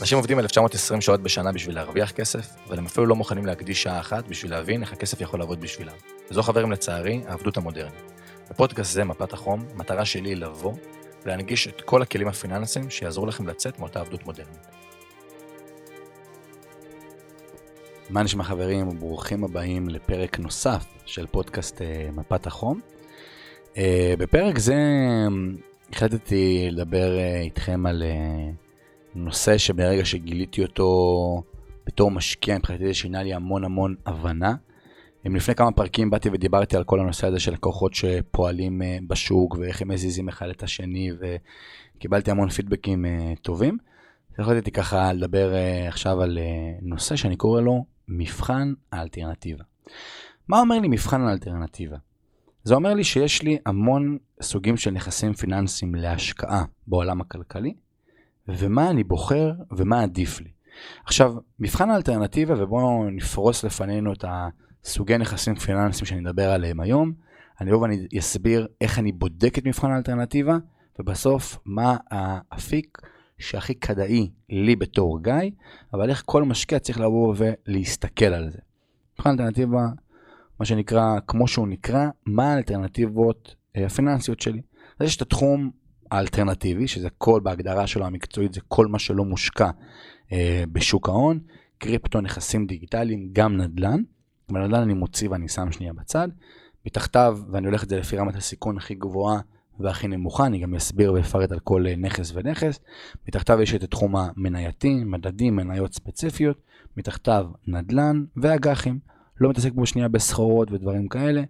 אנשים 0.00 0.18
עובדים 0.18 0.38
1920 0.38 1.00
שעות 1.00 1.22
בשנה 1.22 1.52
בשביל 1.52 1.74
להרוויח 1.74 2.10
כסף, 2.10 2.46
אבל 2.66 2.78
הם 2.78 2.86
אפילו 2.86 3.06
לא 3.06 3.16
מוכנים 3.16 3.46
להקדיש 3.46 3.82
שעה 3.82 4.00
אחת 4.00 4.28
בשביל 4.28 4.50
להבין 4.50 4.82
איך 4.82 4.92
הכסף 4.92 5.20
יכול 5.20 5.40
לעבוד 5.40 5.60
בשבילם. 5.60 5.92
וזו 6.30 6.42
חברים 6.42 6.72
לצערי, 6.72 7.20
העבדות 7.26 7.56
המודרנית. 7.56 8.12
בפודקאסט 8.50 8.92
זה, 8.92 9.04
מפת 9.04 9.32
החום, 9.32 9.64
המטרה 9.74 10.04
שלי 10.04 10.28
היא 10.28 10.36
לבוא 10.36 10.72
ולהנגיש 11.24 11.68
את 11.68 11.80
כל 11.80 12.02
הכלים 12.02 12.28
הפיננסיים 12.28 12.90
שיעזרו 12.90 13.26
לכם 13.26 13.46
לצאת 13.46 13.78
מאותה 13.78 14.00
עבדות 14.00 14.26
מודרנית. 14.26 14.66
מה 18.10 18.22
נשמע 18.22 18.44
חברים 18.44 18.88
וברוכים 18.88 19.44
הבאים 19.44 19.88
לפרק 19.88 20.38
נוסף 20.38 20.84
של 21.06 21.26
פודקאסט 21.26 21.78
uh, 21.78 22.12
מפת 22.12 22.46
החום. 22.46 22.80
Uh, 23.74 23.78
בפרק 24.18 24.58
זה 24.58 24.76
החלטתי 25.92 26.68
לדבר 26.70 27.18
איתכם 27.42 27.86
על 27.86 28.02
נושא 29.14 29.58
שברגע 29.58 30.04
שגיליתי 30.04 30.62
אותו 30.62 31.42
בתור 31.86 32.10
משקיע 32.10 32.58
מבחינתי 32.58 32.86
זה 32.86 32.94
שינה 32.94 33.22
לי 33.22 33.34
המון 33.34 33.64
המון 33.64 33.94
הבנה. 34.06 34.54
אם 35.26 35.36
לפני 35.36 35.54
כמה 35.54 35.72
פרקים 35.72 36.10
באתי 36.10 36.28
ודיברתי 36.32 36.76
על 36.76 36.84
כל 36.84 37.00
הנושא 37.00 37.26
הזה 37.26 37.40
של 37.40 37.52
לקוחות 37.52 37.94
שפועלים 37.94 38.82
uh, 38.82 38.84
בשוק 39.06 39.56
ואיך 39.58 39.82
הם 39.82 39.88
מזיזים 39.88 40.28
אחד 40.28 40.48
את 40.48 40.62
השני 40.62 41.10
וקיבלתי 41.96 42.30
המון 42.30 42.48
פידבקים 42.48 43.04
uh, 43.04 43.40
טובים. 43.42 43.78
החלטתי 44.38 44.70
ככה 44.70 45.12
לדבר 45.12 45.52
uh, 45.52 45.88
עכשיו 45.88 46.22
על 46.22 46.38
נושא 46.82 47.16
שאני 47.16 47.36
קורא 47.36 47.60
לו 47.60 47.84
מבחן 48.08 48.72
האלטרנטיבה. 48.92 49.64
מה 50.48 50.60
אומר 50.60 50.78
לי 50.78 50.88
מבחן 50.88 51.20
האלטרנטיבה? 51.20 51.96
זה 52.64 52.74
אומר 52.74 52.94
לי 52.94 53.04
שיש 53.04 53.42
לי 53.42 53.58
המון 53.66 54.18
סוגים 54.42 54.76
של 54.76 54.90
נכסים 54.90 55.32
פיננסיים 55.32 55.94
להשקעה 55.94 56.64
בעולם 56.86 57.20
הכלכלי, 57.20 57.74
ומה 58.58 58.90
אני 58.90 59.04
בוחר 59.04 59.52
ומה 59.70 60.02
עדיף 60.02 60.40
לי. 60.40 60.50
עכשיו, 61.04 61.34
מבחן 61.58 61.90
האלטרנטיבה, 61.90 62.62
ובואו 62.62 63.10
נפרוס 63.10 63.64
לפנינו 63.64 64.12
את 64.12 64.24
הסוגי 64.84 65.18
נכסים 65.18 65.54
פיננסיים 65.54 66.06
שאני 66.06 66.20
מדבר 66.20 66.50
עליהם 66.50 66.80
היום. 66.80 67.12
אני 67.60 67.70
אבוא 67.70 67.82
ואני 67.82 68.06
אסביר 68.18 68.66
איך 68.80 68.98
אני 68.98 69.12
בודק 69.12 69.58
את 69.58 69.66
מבחן 69.66 69.90
האלטרנטיבה, 69.90 70.58
ובסוף 70.98 71.58
מה 71.64 71.96
האפיק 72.10 72.98
שהכי 73.38 73.74
כדאי 73.74 74.30
לי 74.50 74.76
בתור 74.76 75.22
גיא, 75.22 75.50
אבל 75.94 76.10
איך 76.10 76.22
כל 76.26 76.44
משקיע 76.44 76.78
צריך 76.78 77.00
לבוא 77.00 77.34
ולהסתכל 77.36 78.24
על 78.24 78.50
זה. 78.50 78.58
מבחן 79.14 79.30
אלטרנטיבה, 79.30 79.86
מה 80.60 80.66
שנקרא, 80.66 81.18
כמו 81.26 81.48
שהוא 81.48 81.68
נקרא, 81.68 82.06
מה 82.26 82.52
האלטרנטיבות 82.52 83.54
אה, 83.76 83.86
הפיננסיות 83.86 84.40
שלי. 84.40 84.60
אז 84.98 85.06
יש 85.06 85.16
את 85.16 85.22
התחום 85.22 85.70
האלטרנטיבי, 86.10 86.88
שזה 86.88 87.08
כל, 87.18 87.40
בהגדרה 87.40 87.86
שלו 87.86 88.06
המקצועית, 88.06 88.54
זה 88.54 88.60
כל 88.68 88.86
מה 88.86 88.98
שלא 88.98 89.24
מושקע 89.24 89.70
אה, 90.32 90.64
בשוק 90.72 91.08
ההון, 91.08 91.38
קריפטו, 91.78 92.20
נכסים 92.20 92.66
דיגיטליים, 92.66 93.28
גם 93.32 93.56
נדל"ן. 93.56 94.02
בנדל"ן 94.48 94.80
אני 94.80 94.94
מוציא 94.94 95.28
ואני 95.28 95.48
שם 95.48 95.72
שנייה 95.72 95.92
בצד. 95.92 96.28
מתחתיו, 96.86 97.38
ואני 97.52 97.66
הולך 97.66 97.84
את 97.84 97.88
זה 97.88 97.98
לפי 97.98 98.16
רמת 98.16 98.36
הסיכון 98.36 98.76
הכי 98.76 98.94
גבוהה 98.94 99.40
והכי 99.80 100.08
נמוכה, 100.08 100.46
אני 100.46 100.58
גם 100.58 100.74
אסביר 100.74 101.12
ואפרט 101.12 101.52
על 101.52 101.58
כל 101.58 101.86
אה, 101.86 101.96
נכס 101.96 102.32
ונכס. 102.34 102.80
מתחתיו 103.28 103.62
יש 103.62 103.74
את 103.74 103.82
התחום 103.82 104.16
המנייתי, 104.16 105.04
מדדים, 105.04 105.56
מניות 105.56 105.94
ספציפיות, 105.94 106.62
מתחתיו 106.96 107.46
נדל"ן 107.66 108.24
ואג"חים. 108.36 108.98
לא 109.40 109.50
מתעסק 109.50 109.72
בו 109.72 109.86
שנייה 109.86 110.08
בסחורות 110.08 110.70
ודברים 110.70 111.08
כאלה. 111.08 111.42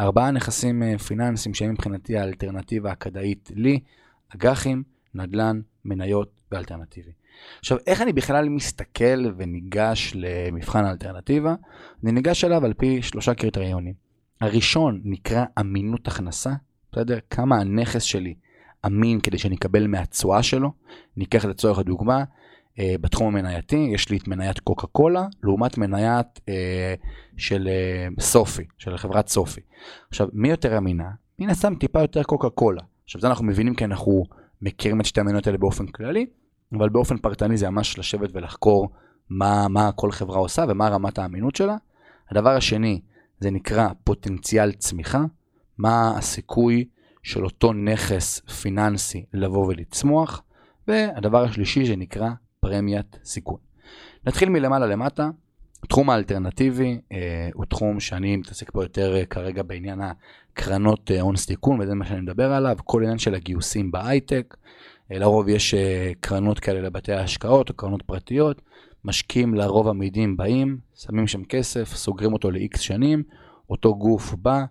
ארבעה 0.00 0.30
נכסים 0.30 0.82
אה, 0.82 0.98
פיננסיים 0.98 1.54
שהם 1.54 1.70
מבחינתי 1.70 2.18
האלטרנטיבה 2.18 2.92
הכדאית 2.92 3.50
לי, 3.54 3.80
אג"חים, 4.34 4.82
נדל"ן, 5.14 5.60
מניות 5.84 6.40
ואלטרנטיבי. 6.52 7.10
עכשיו, 7.58 7.78
איך 7.86 8.02
אני 8.02 8.12
בכלל 8.12 8.48
מסתכל 8.48 9.32
וניגש 9.36 10.12
למבחן 10.14 10.84
האלטרנטיבה? 10.84 11.54
אני 12.02 12.12
ניגש 12.12 12.44
אליו 12.44 12.64
על 12.64 12.72
פי 12.72 13.02
שלושה 13.02 13.34
קריטריונים. 13.34 13.94
הראשון 14.40 15.00
נקרא 15.04 15.44
אמינות 15.60 16.08
הכנסה, 16.08 16.52
בסדר? 16.92 17.18
כמה 17.30 17.60
הנכס 17.60 18.02
שלי 18.02 18.34
אמין 18.86 19.20
כדי 19.20 19.38
שאני 19.38 19.56
אקבל 19.56 19.86
מהתשואה 19.86 20.42
שלו. 20.42 20.72
ניקח 21.16 21.44
לצורך 21.44 21.78
הדוגמה, 21.78 22.24
אה, 22.78 22.94
בתחום 23.00 23.26
המנייתי, 23.26 23.88
יש 23.94 24.10
לי 24.10 24.16
את 24.16 24.28
מניית 24.28 24.60
קוקה 24.60 24.86
קולה, 24.86 25.26
לעומת 25.42 25.78
מניית 25.78 26.40
אה, 26.48 26.94
של 27.36 27.68
אה, 27.68 28.08
סופי, 28.20 28.64
של 28.78 28.96
חברת 28.96 29.28
סופי. 29.28 29.60
עכשיו, 30.08 30.28
מי 30.32 30.48
יותר 30.48 30.78
אמינה? 30.78 31.10
מן 31.38 31.50
הסתם 31.50 31.74
טיפה 31.74 32.00
יותר 32.00 32.22
קוקה 32.22 32.50
קולה. 32.50 32.82
עכשיו, 33.08 33.20
זה 33.20 33.26
אנחנו 33.26 33.44
מבינים 33.44 33.74
כי 33.74 33.84
אנחנו 33.84 34.24
מכירים 34.62 35.00
את 35.00 35.06
שתי 35.06 35.20
המניות 35.20 35.46
האלה 35.46 35.58
באופן 35.58 35.86
כללי, 35.86 36.26
אבל 36.72 36.88
באופן 36.88 37.18
פרטני 37.18 37.56
זה 37.56 37.70
ממש 37.70 37.98
לשבת 37.98 38.30
ולחקור 38.32 38.88
מה, 39.30 39.68
מה 39.68 39.92
כל 39.92 40.12
חברה 40.12 40.38
עושה 40.38 40.64
ומה 40.68 40.88
רמת 40.88 41.18
האמינות 41.18 41.56
שלה. 41.56 41.76
הדבר 42.30 42.50
השני, 42.50 43.00
זה 43.40 43.50
נקרא 43.50 43.88
פוטנציאל 44.04 44.72
צמיחה. 44.72 45.24
מה 45.78 46.18
הסיכוי 46.18 46.84
של 47.22 47.44
אותו 47.44 47.72
נכס 47.72 48.40
פיננסי 48.40 49.24
לבוא 49.32 49.66
ולצמוח, 49.66 50.42
והדבר 50.88 51.44
השלישי 51.44 51.86
שנקרא 51.86 52.30
פרמיית 52.60 53.18
סיכון. 53.24 53.58
נתחיל 54.26 54.48
מלמעלה 54.48 54.86
למטה, 54.86 55.30
התחום 55.84 56.10
האלטרנטיבי 56.10 57.00
אה, 57.12 57.48
הוא 57.54 57.64
תחום 57.64 58.00
שאני 58.00 58.36
מתעסק 58.36 58.70
פה 58.70 58.84
יותר 58.84 59.16
אה, 59.16 59.26
כרגע 59.26 59.62
בעניין 59.62 60.00
הקרנות 60.58 61.10
אה, 61.10 61.20
הון 61.20 61.36
סיכון 61.36 61.80
וזה 61.80 61.94
מה 61.94 62.04
שאני 62.06 62.20
מדבר 62.20 62.52
עליו, 62.52 62.76
כל 62.84 63.02
עניין 63.02 63.18
של 63.18 63.34
הגיוסים 63.34 63.90
בהייטק, 63.90 64.56
אה, 65.12 65.18
לרוב 65.18 65.48
יש 65.48 65.74
אה, 65.74 66.12
קרנות 66.20 66.58
כאלה 66.60 66.80
לבתי 66.80 67.12
ההשקעות 67.12 67.68
או 67.68 67.74
קרנות 67.74 68.02
פרטיות, 68.02 68.62
משקיעים 69.04 69.54
לרוב 69.54 69.88
עמידים 69.88 70.36
באים, 70.36 70.78
שמים 70.94 71.26
שם 71.26 71.44
כסף, 71.44 71.94
סוגרים 71.94 72.32
אותו 72.32 72.50
ל-X 72.50 72.78
שנים, 72.78 73.22
אותו 73.70 73.94
גוף 73.94 74.34
בא, 74.34 74.64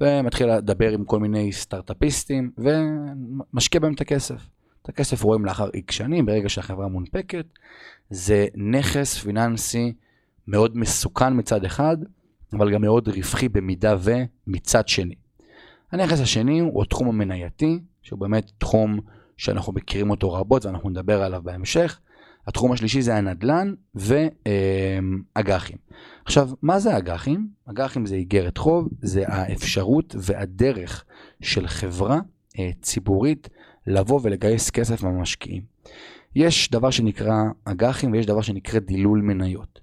ומתחיל 0.00 0.56
לדבר 0.56 0.92
עם 0.92 1.04
כל 1.04 1.20
מיני 1.20 1.52
סטארט-אפיסטים, 1.52 2.50
ומשקיע 2.58 3.80
בהם 3.80 3.94
את 3.94 4.00
הכסף. 4.00 4.48
את 4.82 4.88
הכסף 4.88 5.22
רואים 5.22 5.44
לאחר 5.44 5.68
איקס 5.74 5.94
שנים, 5.94 6.26
ברגע 6.26 6.48
שהחברה 6.48 6.88
מונפקת. 6.88 7.46
זה 8.10 8.46
נכס 8.54 9.18
פיננסי 9.18 9.92
מאוד 10.48 10.76
מסוכן 10.76 11.38
מצד 11.38 11.64
אחד, 11.64 11.96
אבל 12.56 12.72
גם 12.72 12.82
מאוד 12.82 13.08
רווחי 13.08 13.48
במידה 13.48 13.96
ומצד 14.02 14.88
שני. 14.88 15.14
הנכס 15.92 16.20
השני 16.20 16.58
הוא 16.60 16.82
התחום 16.82 17.08
המנייתי, 17.08 17.78
שהוא 18.02 18.18
באמת 18.18 18.50
תחום 18.58 19.00
שאנחנו 19.36 19.72
מכירים 19.72 20.10
אותו 20.10 20.32
רבות 20.32 20.66
ואנחנו 20.66 20.90
נדבר 20.90 21.22
עליו 21.22 21.42
בהמשך. 21.44 22.00
התחום 22.46 22.72
השלישי 22.72 23.02
זה 23.02 23.16
הנדל"ן 23.16 23.74
ואג"חים. 23.94 25.76
עכשיו, 26.24 26.50
מה 26.62 26.78
זה 26.78 26.98
אג"חים? 26.98 27.48
אג"חים 27.70 28.06
זה 28.06 28.14
איגרת 28.14 28.58
חוב, 28.58 28.88
זה 29.02 29.24
האפשרות 29.26 30.14
והדרך 30.18 31.04
של 31.40 31.66
חברה 31.66 32.18
אה, 32.58 32.70
ציבורית 32.82 33.48
לבוא 33.86 34.20
ולגייס 34.22 34.70
כסף 34.70 35.02
מהמשקיעים. 35.02 35.62
יש 36.34 36.70
דבר 36.70 36.90
שנקרא 36.90 37.42
אג"חים 37.64 38.12
ויש 38.12 38.26
דבר 38.26 38.40
שנקרא 38.40 38.80
דילול 38.80 39.20
מניות. 39.20 39.80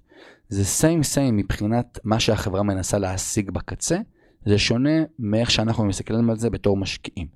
זה 0.51 0.65
סיים 0.65 1.03
סיים 1.03 1.37
מבחינת 1.37 1.99
מה 2.03 2.19
שהחברה 2.19 2.63
מנסה 2.63 2.97
להשיג 2.97 3.51
בקצה, 3.51 3.97
זה 4.45 4.57
שונה 4.57 5.03
מאיך 5.19 5.51
שאנחנו 5.51 5.85
מסתכלים 5.85 6.29
על 6.29 6.37
זה 6.37 6.49
בתור 6.49 6.77
משקיעים. 6.77 7.27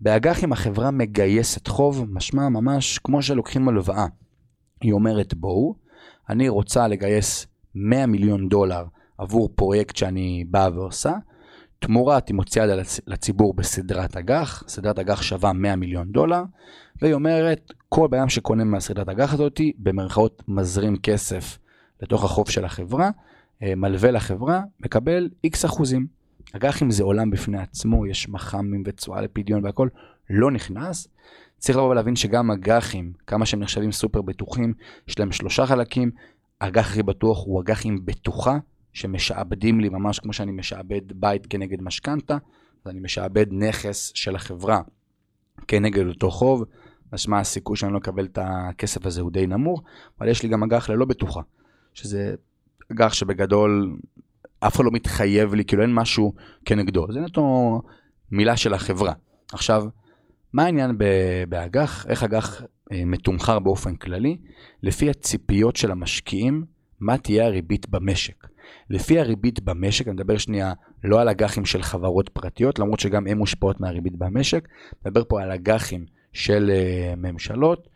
באג"חים 0.00 0.52
החברה 0.52 0.90
מגייסת 0.90 1.66
חוב, 1.66 2.06
משמע 2.08 2.48
ממש 2.48 2.98
כמו 2.98 3.22
שלוקחים 3.22 3.68
הלוואה. 3.68 4.06
היא 4.80 4.92
אומרת 4.92 5.34
בואו, 5.34 5.74
אני 6.28 6.48
רוצה 6.48 6.88
לגייס 6.88 7.46
100 7.74 8.06
מיליון 8.06 8.48
דולר 8.48 8.84
עבור 9.18 9.48
פרויקט 9.54 9.96
שאני 9.96 10.44
באה 10.50 10.68
ועושה, 10.74 11.12
תמורת 11.78 12.28
היא 12.28 12.34
מוציאה 12.34 12.66
לציבור 13.06 13.54
בסדרת 13.54 14.16
אג"ח, 14.16 14.64
סדרת 14.68 14.98
אג"ח 14.98 15.22
שווה 15.22 15.52
100 15.52 15.76
מיליון 15.76 16.12
דולר, 16.12 16.42
והיא 17.02 17.14
אומרת, 17.14 17.72
כל 17.88 18.08
בן 18.08 18.28
שקונה 18.28 18.64
מהסדרת 18.64 19.08
אג"ח 19.08 19.34
הזאת, 19.34 19.60
במרכאות 19.78 20.42
מזרים 20.48 20.96
כסף 20.96 21.58
לתוך 22.02 22.24
החוב 22.24 22.50
של 22.50 22.64
החברה, 22.64 23.10
אה, 23.62 23.74
מלווה 23.74 24.10
לחברה, 24.10 24.62
מקבל 24.80 25.28
איקס 25.44 25.64
אחוזים. 25.64 26.06
אג"חים 26.52 26.90
זה 26.90 27.02
עולם 27.02 27.30
בפני 27.30 27.58
עצמו, 27.58 28.06
יש 28.06 28.28
מח"מים 28.28 28.82
ותשואה 28.86 29.20
לפדיון 29.20 29.64
והכל, 29.64 29.88
לא 30.30 30.50
נכנס. 30.50 31.08
צריך 31.58 31.78
לבוא 31.78 31.88
ולהבין 31.88 32.16
שגם 32.16 32.50
אג"חים, 32.50 33.12
כמה 33.26 33.46
שהם 33.46 33.60
נחשבים 33.60 33.92
סופר 33.92 34.22
בטוחים, 34.22 34.74
יש 35.08 35.18
להם 35.18 35.32
שלושה 35.32 35.66
חלקים. 35.66 36.10
אג"ח 36.58 36.86
הכי 36.86 37.02
בטוח 37.02 37.44
הוא 37.44 37.60
אג"ח 37.60 37.86
עם 37.86 37.98
בטוחה, 38.04 38.58
שמשעבדים 38.92 39.80
לי 39.80 39.88
ממש 39.88 40.18
כמו 40.18 40.32
שאני 40.32 40.52
משעבד 40.52 41.12
בית 41.14 41.46
כנגד 41.46 41.82
משכנתה, 41.82 42.34
אז 42.34 42.90
אני 42.90 43.00
משעבד 43.00 43.46
נכס 43.50 44.12
של 44.14 44.36
החברה 44.36 44.80
כנגד 45.68 46.06
אותו 46.06 46.30
חוב, 46.30 46.64
משמע 47.12 47.40
הסיכוי 47.40 47.76
שאני 47.76 47.92
לא 47.92 47.98
אקבל 47.98 48.24
את 48.24 48.38
הכסף 48.42 49.06
הזה 49.06 49.20
הוא 49.20 49.30
די 49.30 49.46
נמוך, 49.46 49.82
אבל 50.18 50.28
יש 50.28 50.42
לי 50.42 50.48
גם 50.48 50.62
אג"ח 50.62 50.90
ללא 50.90 51.04
בטוחה, 51.04 51.40
שזה 51.94 52.34
אג"ח 52.92 53.12
שבגדול 53.12 53.96
אף 54.60 54.76
אחד 54.76 54.84
לא 54.84 54.90
מתחייב 54.90 55.54
לי, 55.54 55.64
כאילו 55.64 55.82
אין 55.82 55.94
משהו 55.94 56.32
כנגדו, 56.64 57.12
זה 57.12 57.20
נטו 57.20 57.80
מילה 58.32 58.56
של 58.56 58.74
החברה. 58.74 59.12
עכשיו, 59.52 59.84
מה 60.52 60.64
העניין 60.64 60.98
באג"ח? 61.48 62.06
איך 62.08 62.22
אג"ח 62.22 62.62
אה, 62.92 63.04
מתומחר 63.04 63.58
באופן 63.58 63.96
כללי? 63.96 64.36
לפי 64.82 65.10
הציפיות 65.10 65.76
של 65.76 65.90
המשקיעים, 65.90 66.64
מה 67.00 67.18
תהיה 67.18 67.46
הריבית 67.46 67.88
במשק. 67.88 68.46
לפי 68.90 69.20
הריבית 69.20 69.60
במשק, 69.60 70.08
אני 70.08 70.14
מדבר 70.14 70.38
שנייה 70.38 70.72
לא 71.04 71.20
על 71.20 71.28
אג"חים 71.28 71.64
של 71.64 71.82
חברות 71.82 72.28
פרטיות, 72.28 72.78
למרות 72.78 73.00
שגם 73.00 73.26
הן 73.26 73.38
מושפעות 73.38 73.80
מהריבית 73.80 74.16
במשק, 74.16 74.68
אני 74.68 74.98
מדבר 75.06 75.22
פה 75.28 75.42
על 75.42 75.50
אג"חים 75.50 76.04
של 76.32 76.70
uh, 76.70 77.16
ממשלות, 77.16 77.88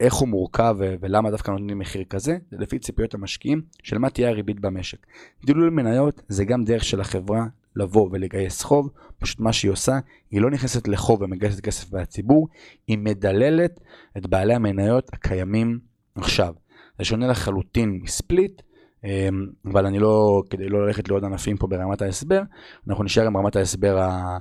איך 0.00 0.14
הוא 0.14 0.28
מורכב 0.28 0.76
ולמה 0.78 1.30
דווקא 1.30 1.50
נותנים 1.50 1.78
מחיר 1.78 2.04
כזה, 2.04 2.38
זה 2.50 2.56
לפי 2.58 2.78
ציפיות 2.78 3.14
המשקיעים 3.14 3.62
של 3.82 3.98
מה 3.98 4.10
תהיה 4.10 4.28
הריבית 4.28 4.60
במשק. 4.60 5.06
דילול 5.44 5.70
מניות 5.70 6.22
זה 6.28 6.44
גם 6.44 6.64
דרך 6.64 6.84
של 6.84 7.00
החברה 7.00 7.46
לבוא 7.76 8.08
ולגייס 8.12 8.62
חוב, 8.62 8.90
פשוט 9.18 9.40
מה 9.40 9.52
שהיא 9.52 9.70
עושה, 9.70 9.98
היא 10.30 10.40
לא 10.40 10.50
נכנסת 10.50 10.88
לחוב 10.88 11.22
ומגייסת 11.22 11.60
כסף 11.60 11.92
מהציבור, 11.92 12.48
היא 12.86 12.98
מדללת 12.98 13.80
את 14.16 14.26
בעלי 14.26 14.54
המניות 14.54 15.10
הקיימים 15.12 15.78
עכשיו. 16.14 16.54
זה 16.98 17.04
שונה 17.04 17.26
לחלוטין 17.26 18.00
מספליט, 18.02 18.62
אמ, 19.04 19.46
אבל 19.64 19.86
אני 19.86 19.98
לא, 19.98 20.42
כדי 20.50 20.68
לא 20.68 20.86
ללכת 20.86 21.08
לעוד 21.08 21.24
ענפים 21.24 21.56
פה 21.56 21.66
ברמת 21.66 22.02
ההסבר, 22.02 22.42
אנחנו 22.88 23.04
נשאר 23.04 23.26
עם 23.26 23.36
רמת 23.36 23.56
ההסבר 23.56 23.98
ה... 23.98 24.38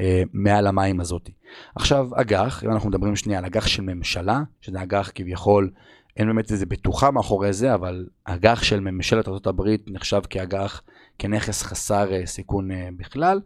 אה, 0.00 0.22
מעל 0.32 0.66
המים 0.66 1.00
הזאתי. 1.00 1.32
עכשיו, 1.74 2.08
אג"ח, 2.14 2.64
אם 2.64 2.70
אנחנו 2.70 2.88
מדברים 2.88 3.16
שנייה 3.16 3.38
על 3.38 3.44
אג"ח 3.44 3.66
של 3.66 3.82
ממשלה, 3.82 4.42
שזה 4.60 4.82
אג"ח 4.82 5.10
כביכול, 5.14 5.70
אין 6.16 6.26
באמת 6.26 6.52
איזה 6.52 6.66
בטוחה 6.66 7.10
מאחורי 7.10 7.52
זה, 7.52 7.74
אבל 7.74 8.06
אג"ח 8.24 8.62
של 8.62 8.80
ממשלת 8.80 9.28
ארה"ב 9.28 9.62
נחשב 9.86 10.20
כאג"ח, 10.30 10.82
כנכס 11.18 11.62
חסר 11.62 12.12
אה, 12.12 12.26
סיכון 12.26 12.70
אה, 12.70 12.88
בכלל. 12.96 13.40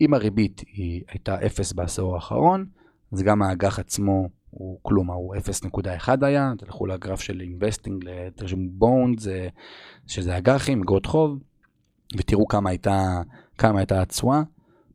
אם 0.00 0.14
הריבית 0.14 0.60
היא 0.72 1.02
הייתה 1.08 1.46
0 1.46 1.72
בעשור 1.72 2.14
האחרון, 2.14 2.66
אז 3.12 3.22
גם 3.22 3.42
האג"ח 3.42 3.78
עצמו 3.78 4.28
הוא 4.50 4.78
כלום, 4.82 5.10
הוא 5.10 5.36
0.1 5.36 6.08
היה, 6.22 6.52
תלכו 6.58 6.86
לגרף 6.86 7.20
של 7.20 7.40
Investing 7.40 8.04
לתרשום 8.04 8.68
bond, 8.70 9.20
שזה 10.06 10.38
אג"חים, 10.38 10.82
אגרות 10.82 11.06
חוב, 11.06 11.38
ותראו 12.16 12.46
כמה 12.48 12.70
הייתה 13.78 14.02
התשואה. 14.02 14.42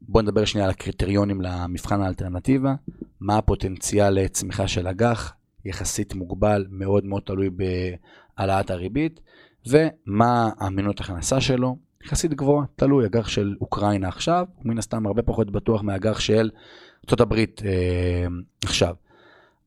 בואו 0.08 0.24
נדבר 0.24 0.46
שנייה 0.46 0.66
על 0.66 0.72
הקריטריונים 0.72 1.42
למבחן 1.42 2.02
האלטרנטיבה, 2.02 2.76
מה 3.20 3.38
הפוטנציאל 3.38 4.10
לצמיחה 4.10 4.68
של 4.68 4.88
אג"ח, 4.88 5.34
יחסית 5.66 6.16
מוגבל, 6.16 6.66
מאוד 6.70 7.06
מאוד 7.06 7.22
תלוי 7.26 7.50
בהעלאת 8.38 8.72
הריבית, 8.72 9.20
ומה 9.68 10.50
האמינות 10.60 11.00
הכנסה 11.00 11.42
שלו, 11.42 11.78
יחסית 12.06 12.34
גבוהה, 12.34 12.66
תלוי, 12.76 13.06
אג"ח 13.06 13.28
של 13.28 13.56
אוקראינה 13.62 14.08
עכשיו, 14.08 14.46
הוא 14.56 14.66
מן 14.66 14.78
הסתם 14.78 15.06
הרבה 15.06 15.22
פחות 15.22 15.52
בטוח 15.52 15.82
מאג"ח 15.82 16.20
של 16.20 16.50
ארה"ב 17.10 17.34
אה, 17.34 17.46
עכשיו. 18.64 18.96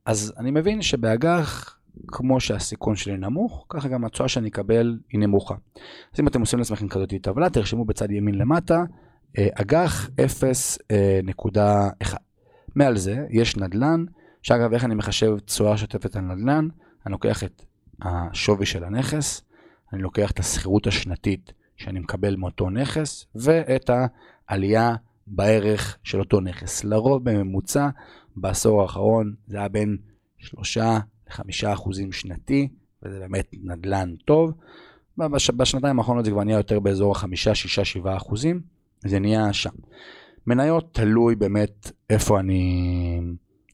אז 0.04 0.32
אני 0.38 0.50
מבין 0.50 0.82
שבאג"ח, 0.82 1.78
כמו 2.06 2.40
שהסיכון 2.40 2.96
שלי 2.96 3.16
נמוך, 3.16 3.66
ככה 3.68 3.88
גם 3.88 4.04
התשואה 4.04 4.28
שאני 4.28 4.48
אקבל 4.48 4.98
היא 5.12 5.20
נמוכה. 5.20 5.54
אז 6.14 6.20
אם 6.20 6.28
אתם 6.28 6.40
עושים 6.40 6.58
לעצמכם 6.58 6.88
כזאת 6.88 7.14
טבלה, 7.22 7.50
תרשמו 7.50 7.84
בצד 7.84 8.10
ימין 8.10 8.34
למטה, 8.34 8.84
אג"ח 9.38 10.06
0.1. 10.06 10.90
אה, 10.90 12.18
מעל 12.74 12.96
זה 12.96 13.26
יש 13.30 13.56
נדל"ן, 13.56 14.04
שאגב, 14.42 14.72
איך 14.72 14.84
אני 14.84 14.94
מחשב 14.94 15.38
תשואה 15.38 15.76
שוטפת 15.76 16.16
על 16.16 16.22
נדל"ן? 16.22 16.68
אני 17.06 17.12
לוקח 17.12 17.44
את 17.44 17.62
השווי 18.02 18.66
של 18.66 18.84
הנכס, 18.84 19.42
אני 19.92 20.02
לוקח 20.02 20.30
את 20.30 20.38
השכירות 20.38 20.86
השנתית 20.86 21.52
שאני 21.76 22.00
מקבל 22.00 22.36
מאותו 22.36 22.70
נכס, 22.70 23.26
ואת 23.34 23.90
העלייה 24.48 24.94
בערך 25.26 25.98
של 26.02 26.20
אותו 26.20 26.40
נכס. 26.40 26.84
לרוב 26.84 27.24
בממוצע 27.24 27.88
בעשור 28.36 28.82
האחרון 28.82 29.34
זה 29.46 29.58
היה 29.58 29.68
בין 29.68 29.96
3 30.38 30.78
ל-5 30.78 31.42
אחוזים 31.72 32.12
שנתי, 32.12 32.68
וזה 33.02 33.18
באמת 33.18 33.50
נדל"ן 33.62 34.14
טוב. 34.24 34.52
בש, 35.18 35.50
בשנתיים 35.50 35.98
האחרונות 35.98 36.24
זה 36.24 36.30
כבר 36.30 36.44
נהיה 36.44 36.56
יותר 36.56 36.80
באזור 36.80 37.16
ה-5, 37.16 37.26
6, 37.36 37.80
7 37.80 38.16
אחוזים, 38.16 38.75
זה 39.08 39.18
נהיה 39.18 39.52
שם. 39.52 39.70
מניות 40.46 40.94
תלוי 40.94 41.34
באמת 41.34 41.90
איפה 42.10 42.40
אני, 42.40 43.20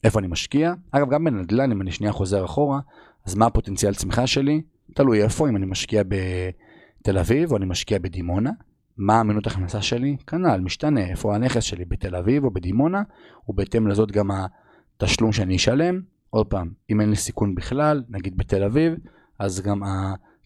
איפה 0.03 0.19
אני 0.19 0.27
משקיע. 0.27 0.73
אגב, 0.91 1.09
גם 1.09 1.23
בנדל"ן, 1.23 1.71
אם 1.71 1.81
אני 1.81 1.91
שנייה 1.91 2.13
חוזר 2.13 2.45
אחורה, 2.45 2.79
אז 3.25 3.35
מה 3.35 3.45
הפוטנציאל 3.45 3.93
צמיחה 3.93 4.27
שלי? 4.27 4.61
תלוי 4.95 5.23
איפה, 5.23 5.49
אם 5.49 5.55
אני 5.55 5.65
משקיע 5.65 6.03
בתל 6.03 7.17
אביב 7.17 7.51
או 7.51 7.57
אני 7.57 7.65
משקיע 7.65 7.99
בדימונה. 7.99 8.51
מה 8.97 9.21
אמינות 9.21 9.47
הכנסה 9.47 9.81
שלי? 9.81 10.17
כנ"ל, 10.27 10.61
משתנה, 10.61 11.09
איפה 11.09 11.35
הנכס 11.35 11.63
שלי, 11.63 11.85
בתל 11.85 12.15
אביב 12.15 12.43
או 12.43 12.51
בדימונה, 12.51 13.01
ובהתאם 13.49 13.87
לזאת 13.87 14.11
גם 14.11 14.29
התשלום 14.31 15.31
שאני 15.31 15.55
אשלם. 15.55 16.01
עוד 16.29 16.47
פעם, 16.47 16.69
אם 16.89 17.01
אין 17.01 17.09
לי 17.09 17.15
סיכון 17.15 17.55
בכלל, 17.55 18.03
נגיד 18.09 18.37
בתל 18.37 18.63
אביב, 18.63 18.93
אז 19.39 19.61
גם 19.61 19.81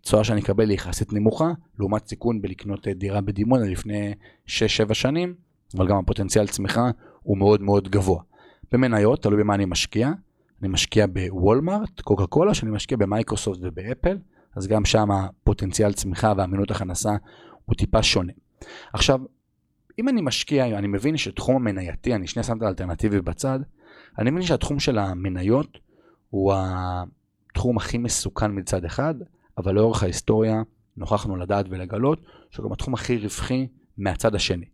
התשואה 0.07 0.23
שאני 0.23 0.41
אקבל 0.41 0.69
היא 0.69 0.75
יחסית 0.75 1.13
נמוכה, 1.13 1.51
לעומת 1.79 2.07
סיכון 2.07 2.41
בלקנות 2.41 2.87
דירה 2.87 3.21
בדימונה 3.21 3.65
לפני 3.65 4.13
6-7 4.47 4.49
שנים, 4.93 5.33
אבל 5.77 5.87
גם 5.87 5.97
הפוטנציאל 5.97 6.47
צמיחה 6.47 6.89
הוא 7.23 7.37
מאוד 7.37 7.61
מאוד 7.61 7.89
גבוה. 7.89 8.21
במניות, 8.71 9.23
תלוי 9.23 9.43
במה 9.43 9.55
אני 9.55 9.65
משקיע, 9.65 10.11
אני 10.61 10.67
משקיע 10.67 11.05
בוולמארט, 11.07 12.01
קוקה 12.01 12.27
קולה, 12.27 12.53
שאני 12.53 12.71
משקיע 12.71 12.97
במייקרוסופט 12.97 13.59
ובאפל, 13.61 14.17
אז 14.55 14.67
גם 14.67 14.85
שם 14.85 15.11
הפוטנציאל 15.11 15.93
צמיחה 15.93 16.33
ואמינות 16.37 16.71
הכנסה 16.71 17.11
הוא 17.65 17.75
טיפה 17.75 18.03
שונה. 18.03 18.33
עכשיו, 18.93 19.19
אם 19.99 20.09
אני 20.09 20.21
משקיע, 20.21 20.77
אני 20.77 20.87
מבין 20.87 21.17
שתחום 21.17 21.55
המנייתי, 21.55 22.15
אני 22.15 22.27
שנייה 22.27 22.43
שם 22.43 22.57
את 22.57 22.61
האלטרנטיבי 22.61 23.21
בצד, 23.21 23.59
אני 24.19 24.31
מבין 24.31 24.43
שהתחום 24.43 24.79
של 24.79 24.97
המניות 24.97 25.77
הוא 26.29 26.53
התחום 26.55 27.77
הכי 27.77 27.97
מסוכן 27.97 28.51
מצד 28.59 28.85
אחד, 28.85 29.15
אבל 29.57 29.75
לאורך 29.75 30.03
ההיסטוריה 30.03 30.61
נוכחנו 30.97 31.35
לדעת 31.35 31.65
ולגלות 31.69 32.21
שהוא 32.49 32.65
גם 32.65 32.73
התחום 32.73 32.93
הכי 32.93 33.17
רווחי 33.17 33.67
מהצד 33.97 34.35
השני. 34.35 34.65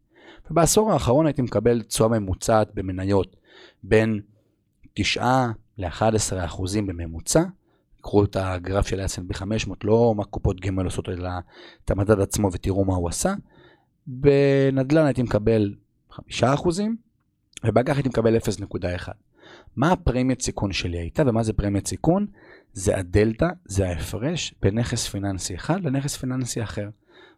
ובעשור 0.52 0.92
האחרון 0.92 1.26
הייתי 1.26 1.42
מקבל 1.42 1.82
תשואה 1.82 2.10
ממוצעת 2.10 2.76
במניות 2.76 3.36
בין 3.84 4.22
9 4.94 5.46
ל-11 5.78 6.46
אחוזים 6.46 6.88
בממוצע, 6.88 7.44
קחו 8.02 8.24
את 8.24 8.36
הגרף 8.40 8.88
של 8.88 9.06
S&P 9.06 9.34
500, 9.34 9.84
לא 9.84 10.14
מה 10.18 10.24
קופות 10.24 10.60
גמל 10.60 10.86
עושות, 10.86 11.10
אלא 11.10 11.30
את 11.86 11.92
המדד 11.92 12.20
עצמו 12.20 12.50
ותראו 12.54 12.86
מה 12.86 12.96
הוא 12.96 13.10
עשה. 13.10 13.34
בנדל"ן 14.08 15.06
הייתי 15.06 15.24
מקבל 15.24 15.76
5%, 16.12 16.16
ובאג"ח 17.66 17.96
הייתי 17.96 18.10
מקבל 18.10 18.38
0.1. 18.38 19.10
מה 19.76 19.92
הפרמיית 19.92 20.42
סיכון 20.42 20.72
שלי 20.72 20.98
הייתה 20.98 21.24
ומה 21.26 21.44
זה 21.44 21.54
פרמיית 21.54 21.88
סיכון? 21.88 22.28
זה 22.74 22.98
הדלתא, 22.98 23.48
זה 23.66 23.88
ההפרש 23.90 24.56
בין 24.62 24.80
נכס 24.80 25.08
פיננסי 25.08 25.56
אחד 25.56 25.84
לנכס 25.84 26.18
פיננסי 26.18 26.64
אחר. 26.64 26.90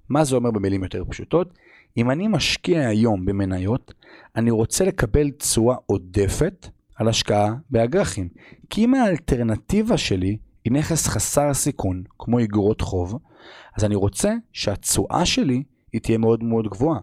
מה 0.09 0.23
זה 0.23 0.35
אומר 0.35 0.51
במילים 0.51 0.83
יותר 0.83 1.03
פשוטות? 1.09 1.53
אם 1.97 2.11
אני 2.11 2.27
משקיע 2.27 2.87
היום 2.87 3.25
במניות, 3.25 3.93
אני 4.35 4.51
רוצה 4.51 4.85
לקבל 4.85 5.31
תשואה 5.31 5.75
עודפת 5.85 6.67
על 6.95 7.07
השקעה 7.07 7.53
באג"חים. 7.69 8.29
כי 8.69 8.85
אם 8.85 8.93
האלטרנטיבה 8.93 9.97
שלי 9.97 10.37
היא 10.65 10.73
נכס 10.73 11.07
חסר 11.07 11.53
סיכון, 11.53 12.03
כמו 12.19 12.39
אגרות 12.39 12.81
חוב, 12.81 13.19
אז 13.77 13.83
אני 13.83 13.95
רוצה 13.95 14.33
שהתשואה 14.51 15.25
שלי 15.25 15.63
היא 15.93 16.01
תהיה 16.01 16.17
מאוד 16.17 16.43
מאוד 16.43 16.67
גבוהה. 16.67 16.99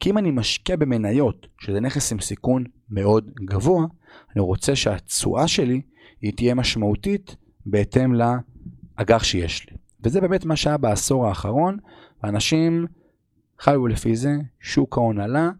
כי 0.00 0.10
אם 0.10 0.18
אני 0.18 0.30
משקיע 0.30 0.76
במניות, 0.76 1.46
שזה 1.58 1.80
נכס 1.80 2.12
עם 2.12 2.20
סיכון 2.20 2.64
מאוד 2.90 3.30
גבוה, 3.44 3.86
אני 4.34 4.40
רוצה 4.40 4.76
שהתשואה 4.76 5.48
שלי 5.48 5.80
היא 6.22 6.32
תהיה 6.36 6.54
משמעותית 6.54 7.36
בהתאם 7.66 8.14
לאג"ח 8.14 9.24
שיש 9.24 9.70
לי. 9.70 9.76
וזה 10.02 10.20
באמת 10.20 10.44
מה 10.44 10.56
שהיה 10.56 10.76
בעשור 10.76 11.26
האחרון, 11.26 11.78
ואנשים 12.22 12.86
חיו 13.58 13.86
לפי 13.86 14.16
זה, 14.16 14.30
שוק 14.60 14.98
ההון 14.98 15.20
עלה, 15.20 15.50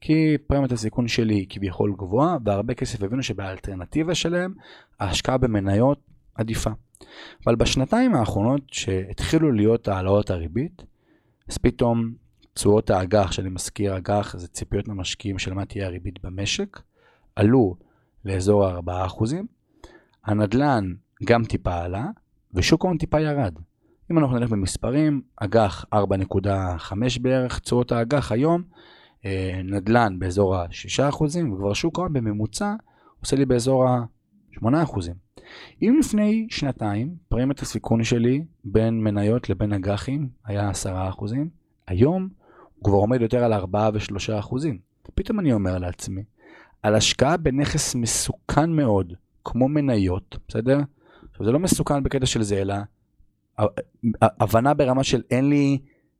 כי 0.00 0.36
פרמיית 0.46 0.72
הסיכון 0.72 1.08
שלי 1.08 1.34
היא 1.34 1.46
כביכול 1.48 1.94
גבוהה, 1.98 2.36
והרבה 2.44 2.74
כסף 2.74 3.02
הבינו 3.02 3.22
שבאלטרנטיבה 3.22 4.14
שלהם, 4.14 4.54
ההשקעה 5.00 5.38
במניות 5.38 6.00
עדיפה. 6.34 6.70
אבל 7.46 7.54
בשנתיים 7.54 8.14
האחרונות 8.14 8.62
שהתחילו 8.72 9.52
להיות 9.52 9.88
העלאות 9.88 10.30
הריבית, 10.30 10.82
אז 11.48 11.58
פתאום 11.58 12.12
תשואות 12.54 12.90
האג"ח, 12.90 13.32
שאני 13.32 13.48
מזכיר 13.48 13.96
אג"ח 13.96 14.36
זה 14.36 14.48
ציפיות 14.48 14.88
ממשקיעים 14.88 15.38
של 15.38 15.54
מה 15.54 15.64
תהיה 15.64 15.86
הריבית 15.86 16.24
במשק, 16.24 16.80
עלו 17.36 17.76
לאזור 18.24 18.66
ה-4%, 18.66 19.24
הנדל"ן 20.24 20.94
גם 21.24 21.44
טיפה 21.44 21.74
עלה, 21.74 22.06
ושוק 22.54 22.84
ההון 22.84 22.98
טיפה 22.98 23.20
ירד. 23.20 23.54
אם 24.10 24.18
אנחנו 24.18 24.38
נלך 24.38 24.50
במספרים, 24.50 25.22
אג"ח 25.36 25.84
4.5 25.94 26.92
בערך, 27.20 27.58
תשואות 27.58 27.92
האג"ח 27.92 28.32
היום, 28.32 28.62
אה, 29.24 29.60
נדל"ן 29.64 30.18
באזור 30.18 30.56
ה-6%, 30.56 31.22
וכבר 31.54 31.72
שוק 31.72 31.98
ההון 31.98 32.12
בממוצע 32.12 32.74
עושה 33.20 33.36
לי 33.36 33.46
באזור 33.46 33.88
ה-8%. 33.88 34.66
אם 35.82 35.96
לפני 36.00 36.46
שנתיים 36.50 37.14
פרמיית 37.28 37.60
הסיכון 37.60 38.04
שלי 38.04 38.44
בין 38.64 39.00
מניות 39.00 39.50
לבין 39.50 39.72
אג"חים 39.72 40.28
היה 40.44 40.70
10%, 40.70 40.86
היום 41.86 42.28
הוא 42.74 42.84
כבר 42.84 42.96
עומד 42.96 43.20
יותר 43.20 43.44
על 43.44 43.52
4 43.52 43.90
ו-3%. 43.94 44.54
פתאום 45.14 45.40
אני 45.40 45.52
אומר 45.52 45.78
לעצמי, 45.78 46.22
על 46.82 46.94
השקעה 46.94 47.36
בנכס 47.36 47.94
מסוכן 47.94 48.70
מאוד, 48.70 49.12
כמו 49.44 49.68
מניות, 49.68 50.38
בסדר? 50.48 50.78
עכשיו 51.34 51.46
זה 51.46 51.52
לא 51.52 51.58
מסוכן 51.58 52.02
בקטע 52.02 52.26
של 52.26 52.42
זה, 52.42 52.60
אלא 52.60 52.74
הבנה 54.20 54.74
ברמה 54.74 55.04
של 55.04 55.22
אין 55.30 55.48
לי 55.48 55.78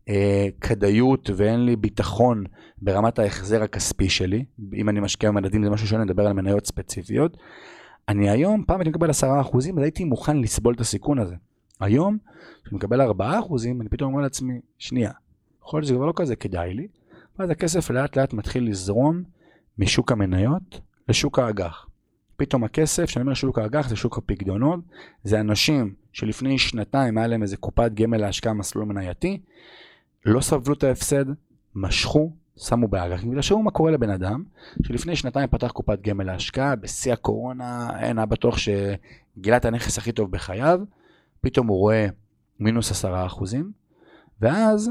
אה, 0.08 0.48
כדאיות 0.60 1.30
ואין 1.36 1.66
לי 1.66 1.76
ביטחון 1.76 2.44
ברמת 2.82 3.18
ההחזר 3.18 3.62
הכספי 3.62 4.08
שלי, 4.08 4.44
אם 4.74 4.88
אני 4.88 5.00
משקיע 5.00 5.30
במדדים 5.30 5.64
זה 5.64 5.70
משהו 5.70 5.86
שונה, 5.86 6.04
נדבר 6.04 6.26
על 6.26 6.32
מניות 6.32 6.66
ספציפיות. 6.66 7.36
אני 8.08 8.30
היום, 8.30 8.64
פעם 8.66 8.80
הייתי 8.80 8.90
מקבל 8.90 9.10
10%, 9.10 9.12
אז 9.56 9.68
הייתי 9.76 10.04
מוכן 10.04 10.36
לסבול 10.36 10.74
את 10.74 10.80
הסיכון 10.80 11.18
הזה. 11.18 11.34
היום, 11.80 12.18
כשאני 12.64 12.76
מקבל 12.76 13.10
4%, 13.10 13.12
אני 13.80 13.88
פתאום 13.88 14.12
אומר 14.12 14.22
לעצמי, 14.22 14.60
שנייה, 14.78 15.10
יכול 15.62 15.78
להיות 15.78 15.86
שזה 15.86 15.94
כבר 15.94 16.06
לא 16.06 16.12
כזה 16.16 16.36
כדאי 16.36 16.74
לי, 16.74 16.88
ואז 17.38 17.50
הכסף 17.50 17.90
לאט 17.90 18.16
לאט 18.16 18.32
מתחיל 18.32 18.68
לזרום 18.68 19.22
משוק 19.78 20.12
המניות 20.12 20.80
לשוק 21.08 21.38
האג"ח. 21.38 21.86
פתאום 22.36 22.64
הכסף, 22.64 23.04
כשאני 23.04 23.22
אומר 23.22 23.34
שוק 23.34 23.58
האג"ח 23.58 23.88
זה 23.88 23.96
שוק 23.96 24.18
הפקדונות, 24.18 24.80
זה 25.24 25.40
אנשים 25.40 25.94
שלפני 26.12 26.58
שנתיים 26.58 27.18
היה 27.18 27.26
להם 27.26 27.42
איזה 27.42 27.56
קופת 27.56 27.90
גמל 27.94 28.16
להשקעה 28.16 28.52
מסלול 28.52 28.84
מנייתי, 28.84 29.40
לא 30.24 30.40
סבלו 30.40 30.74
את 30.74 30.84
ההפסד, 30.84 31.24
משכו, 31.74 32.32
שמו 32.56 32.88
באג"ח. 32.88 33.24
בגלל 33.24 33.42
שראו 33.42 33.62
מה 33.62 33.70
קורה 33.70 33.90
לבן 33.90 34.10
אדם, 34.10 34.44
שלפני 34.82 35.16
שנתיים 35.16 35.48
פתח 35.48 35.70
קופת 35.70 36.00
גמל 36.00 36.24
להשקעה, 36.24 36.76
בשיא 36.76 37.12
הקורונה, 37.12 37.90
אין, 38.00 38.18
היה 38.18 38.26
בטוח 38.26 38.56
שגילה 38.58 39.56
את 39.56 39.64
הנכס 39.64 39.98
הכי 39.98 40.12
טוב 40.12 40.30
בחייו, 40.30 40.80
פתאום 41.40 41.66
הוא 41.66 41.78
רואה 41.78 42.06
מינוס 42.60 42.90
עשרה 42.90 43.26
אחוזים, 43.26 43.72
ואז 44.40 44.90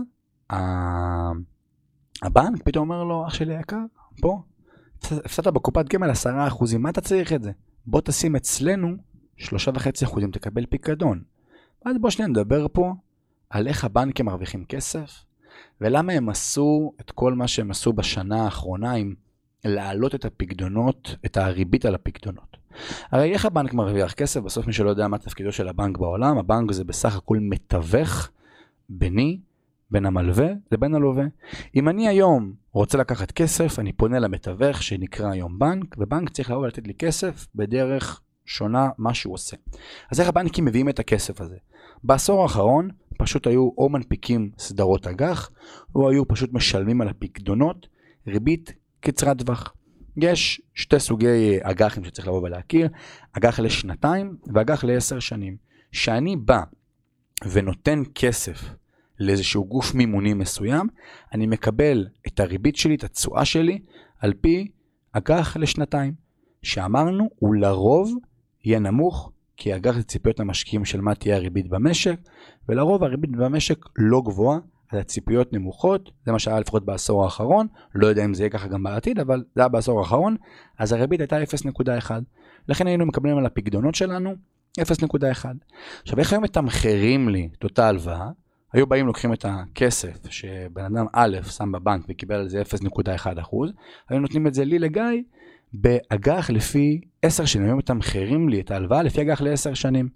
הבנק 2.22 2.64
פתאום 2.64 2.90
אומר 2.90 3.04
לו, 3.04 3.28
אח 3.28 3.34
שלי 3.34 3.58
היקר, 3.58 3.80
פה, 4.22 4.42
הפסדת 5.12 5.48
בקופת 5.48 5.90
גמל 5.90 6.10
עשרה 6.10 6.48
אחוזים, 6.48 6.82
מה 6.82 6.90
אתה 6.90 7.02
צריך 7.02 7.34
את 7.34 7.44
זה? 7.44 7.52
בוא 7.86 8.02
תשים 8.02 8.36
אצלנו 8.36 8.96
שלושה 9.38 9.72
וחצי 9.74 10.06
אחוזים, 10.06 10.32
תקבל 10.32 10.66
פיקדון. 10.66 11.22
ואז 11.86 11.96
בוא 12.02 12.10
שניה 12.10 12.28
נדבר 12.28 12.68
פה 12.74 12.94
על 13.50 13.68
איך 13.68 13.86
הבנקים 13.86 14.26
מרוויחים 14.26 14.66
כסף, 14.66 15.26
ולמה 15.82 16.14
הם 16.14 16.30
עשו 16.30 16.94
את 17.02 17.12
כל 17.12 17.34
מה 17.34 17.48
שהם 17.48 17.72
עשו 17.72 17.94
בשנה 17.94 18.44
האחרונה 18.44 18.92
עם 18.92 19.14
להעלות 19.66 20.16
את 20.16 20.26
הפקדונות, 20.26 21.16
את 21.26 21.38
הריבית 21.38 21.86
על 21.86 21.96
הפקדונות. 21.96 22.58
הרי 23.12 23.34
איך 23.34 23.46
הבנק 23.46 23.74
מרוויח 23.74 24.14
כסף? 24.14 24.40
בסוף 24.40 24.68
מי 24.68 24.74
שלא 24.74 24.90
יודע 24.90 25.08
מה 25.08 25.18
תפקידו 25.18 25.52
של 25.52 25.68
הבנק 25.68 25.98
בעולם, 25.98 26.38
הבנק 26.38 26.72
זה 26.72 26.84
בסך 26.84 27.16
הכל 27.16 27.38
מתווך 27.42 28.30
ביני, 28.90 29.40
בין 29.94 30.06
המלווה 30.06 30.48
לבין 30.72 30.96
הלווה. 30.96 31.24
אם 31.76 31.90
אני 31.90 32.08
היום 32.08 32.54
רוצה 32.72 32.98
לקחת 32.98 33.32
כסף, 33.32 33.80
אני 33.80 33.94
פונה 33.94 34.20
למתווך 34.20 34.84
שנקרא 34.84 35.32
היום 35.32 35.60
בנק, 35.60 35.96
ובנק 35.98 36.30
צריך 36.30 36.52
לבוא 36.52 36.62
ולתת 36.62 36.88
לי 36.88 36.94
כסף 36.94 37.48
בדרך 37.56 38.22
שונה 38.46 38.90
מה 38.98 39.14
שהוא 39.14 39.34
עושה. 39.34 39.58
אז 40.12 40.20
איך 40.20 40.30
הבנקים 40.30 40.66
מביאים 40.66 40.90
את 40.90 41.00
הכסף 41.00 41.42
הזה? 41.42 41.56
בעשור 42.04 42.44
האחרון 42.44 42.90
פשוט 43.18 43.48
היו 43.48 43.70
או 43.78 43.90
מנפיקים 43.90 44.52
סדרות 44.58 45.08
אג"ח, 45.08 45.52
או 45.96 46.10
היו 46.10 46.28
פשוט 46.28 46.54
משלמים 46.54 47.02
על 47.02 47.08
הפקדונות 47.08 47.88
ריבית 48.28 48.74
קצרת 49.00 49.38
טווח. 49.38 49.74
יש 50.18 50.62
שתי 50.74 51.00
סוגי 51.00 51.58
אג"חים 51.62 52.04
שצריך 52.04 52.28
לבוא 52.28 52.42
ולהכיר, 52.44 52.90
אג"ח 53.38 53.60
לשנתיים 53.60 54.38
ואג"ח 54.54 54.84
לעשר 54.84 55.20
שנים. 55.20 55.58
כשאני 55.92 56.36
בא 56.36 56.62
ונותן 57.52 58.04
כסף 58.16 58.64
לאיזשהו 59.20 59.66
גוף 59.66 59.96
מימוני 59.96 60.34
מסוים, 60.34 60.88
אני 61.34 61.48
מקבל 61.48 62.08
את 62.28 62.40
הריבית 62.40 62.76
שלי, 62.76 62.96
את 62.96 63.04
התשואה 63.04 63.46
שלי, 63.46 63.80
על 64.20 64.34
פי 64.34 64.68
אג"ח 65.12 65.58
לשנתיים. 65.58 66.14
שאמרנו, 66.62 67.30
הוא 67.40 67.56
לרוב 67.56 68.14
יהיה 68.66 68.80
נמוך, 68.80 69.32
כי 69.58 69.76
אג"ח 69.76 69.96
זה 69.96 70.04
ציפיות 70.04 70.40
המשקיעים 70.40 70.86
של 70.86 71.02
מה 71.02 71.16
תהיה 71.16 71.36
הריבית 71.36 71.70
במשק, 71.70 72.16
ולרוב 72.70 73.04
הריבית 73.04 73.32
במשק 73.32 73.86
לא 73.98 74.22
גבוהה, 74.26 74.60
הציפיות 74.92 75.54
נמוכות, 75.54 76.12
זה 76.26 76.32
מה 76.32 76.40
שהיה 76.40 76.60
לפחות 76.60 76.86
בעשור 76.86 77.24
האחרון, 77.24 77.68
לא 77.96 78.08
יודע 78.08 78.26
אם 78.26 78.34
זה 78.34 78.44
יהיה 78.44 78.50
ככה 78.50 78.68
גם 78.68 78.84
בעתיד, 78.84 79.20
אבל 79.20 79.44
זה 79.56 79.62
היה 79.62 79.68
בעשור 79.68 80.00
האחרון, 80.00 80.36
אז 80.80 80.92
הריבית 80.92 81.20
הייתה 81.20 81.38
0.1. 81.44 82.12
לכן 82.68 82.88
היינו 82.88 83.06
מקבלים 83.06 83.38
על 83.38 83.46
הפקדונות 83.46 83.96
שלנו 83.96 84.36
0.1. 84.80 85.46
עכשיו 86.02 86.20
איך 86.20 86.34
היום 86.34 86.44
מתמחרים 86.44 87.30
לי 87.30 87.50
את 87.58 87.64
אותה 87.64 87.88
הלוואה? 87.88 88.30
היו 88.74 88.88
באים 88.88 89.08
לוקחים 89.08 89.34
את 89.34 89.46
הכסף 89.48 90.30
שבן 90.30 90.84
אדם 90.86 91.06
א' 91.14 91.38
שם 91.52 91.72
בבנק 91.72 92.06
וקיבל 92.10 92.36
על 92.36 92.50
זה 92.50 92.62
0.1 92.62 93.28
היו 94.10 94.20
נותנים 94.20 94.48
את 94.48 94.54
זה 94.54 94.66
לי 94.66 94.80
לגיא 94.80 95.22
באג"ח 95.74 96.50
לפי 96.50 97.02
10 97.22 97.46
שנים, 97.46 97.66
היו 97.66 97.78
מתמחרים 97.78 98.50
לי 98.50 98.62
את 98.62 98.72
ההלוואה 98.72 99.04
לפי 99.04 99.22
אג"ח 99.22 99.42
ל-10 99.42 99.76
שנים. 99.76 100.10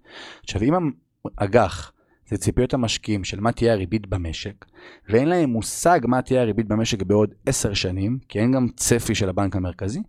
עכשיו 0.44 0.62
אם 0.62 0.90
אג"ח 1.36 1.92
זה 2.28 2.38
ציפיות 2.38 2.74
המשקיעים 2.74 3.24
של 3.24 3.40
מה 3.40 3.52
תהיה 3.52 3.72
הריבית 3.72 4.06
במשק, 4.06 4.64
ואין 5.08 5.28
להם 5.28 5.50
מושג 5.50 6.00
מה 6.04 6.22
תהיה 6.22 6.40
הריבית 6.40 6.68
במשק 6.68 7.02
בעוד 7.02 7.34
10 7.46 7.74
שנים, 7.74 8.18
כי 8.28 8.38
אין 8.38 8.52
גם 8.52 8.68
צפי 8.76 9.14
של 9.14 9.28
הבנק 9.28 9.56
המרכזי, 9.56 10.02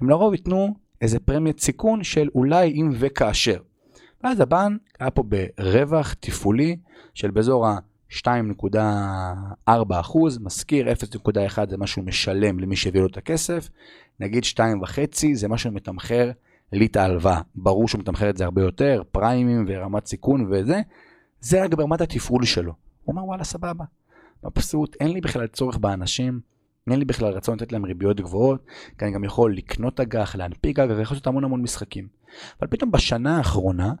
הם 0.00 0.10
לרוב 0.10 0.34
ייתנו 0.34 0.74
איזה 1.00 1.18
פרמיית 1.18 1.60
סיכון 1.60 2.04
של 2.04 2.28
אולי 2.34 2.68
אם 2.68 2.90
וכאשר. 2.92 3.60
ואז 4.24 4.40
הבנק 4.40 4.80
היה 5.00 5.10
פה 5.10 5.22
ברווח 5.22 6.14
תפעולי 6.20 6.76
של 7.14 7.30
באזור 7.30 7.66
ה... 7.66 7.78
2.4 8.10 10.00
אחוז, 10.00 10.38
מזכיר 10.38 10.92
0.1 10.92 11.70
זה 11.70 11.76
מה 11.76 11.86
שהוא 11.86 12.04
משלם 12.04 12.58
למי 12.58 12.76
שהביא 12.76 13.00
לו 13.00 13.06
את 13.06 13.16
הכסף, 13.16 13.68
נגיד 14.20 14.44
2.5 14.44 14.58
זה 15.34 15.48
מה 15.48 15.58
שהוא 15.58 15.72
מתמחר 15.72 16.30
לי 16.72 16.86
את 16.86 16.96
ההלוואה. 16.96 17.40
ברור 17.54 17.88
שהוא 17.88 18.00
מתמחר 18.00 18.30
את 18.30 18.36
זה 18.36 18.44
הרבה 18.44 18.62
יותר, 18.62 19.02
פריימים 19.12 19.64
ורמת 19.68 20.06
סיכון 20.06 20.52
וזה, 20.52 20.80
זה 21.40 21.64
רק 21.64 21.74
ברמת 21.74 22.00
התפעול 22.00 22.44
שלו. 22.44 22.72
הוא 23.04 23.12
אומר 23.12 23.24
וואלה 23.24 23.44
סבבה, 23.44 23.84
מבסוט, 24.44 24.96
אין 25.00 25.12
לי 25.12 25.20
בכלל 25.20 25.46
צורך 25.46 25.76
באנשים, 25.76 26.40
אין 26.90 26.98
לי 26.98 27.04
בכלל 27.04 27.32
רצון 27.32 27.56
לתת 27.56 27.72
להם 27.72 27.84
ריביות 27.84 28.20
גבוהות, 28.20 28.66
כי 28.98 29.04
אני 29.04 29.14
גם 29.14 29.24
יכול 29.24 29.56
לקנות 29.56 30.00
אג"ח, 30.00 30.36
להנפיק 30.36 30.78
אג"ח 30.78 30.94
ויכול 30.98 31.14
לעשות 31.14 31.26
המון 31.26 31.44
המון 31.44 31.62
משחקים. 31.62 32.08
אבל 32.60 32.68
פתאום 32.68 32.90
בשנה 32.90 33.36
האחרונה 33.36 33.92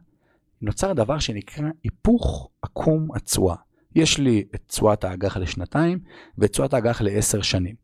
נוצר 0.62 0.92
דבר 0.92 1.18
שנקרא 1.18 1.68
היפוך 1.84 2.50
עקום 2.62 3.08
התשואה. 3.14 3.56
יש 3.96 4.18
לי 4.18 4.44
את 4.54 4.60
תשואת 4.66 5.04
האג"ח 5.04 5.36
לשנתיים 5.36 5.98
ואת 6.38 6.50
תשואת 6.50 6.74
האג"ח 6.74 7.00
לעשר 7.00 7.42
שנים. 7.42 7.74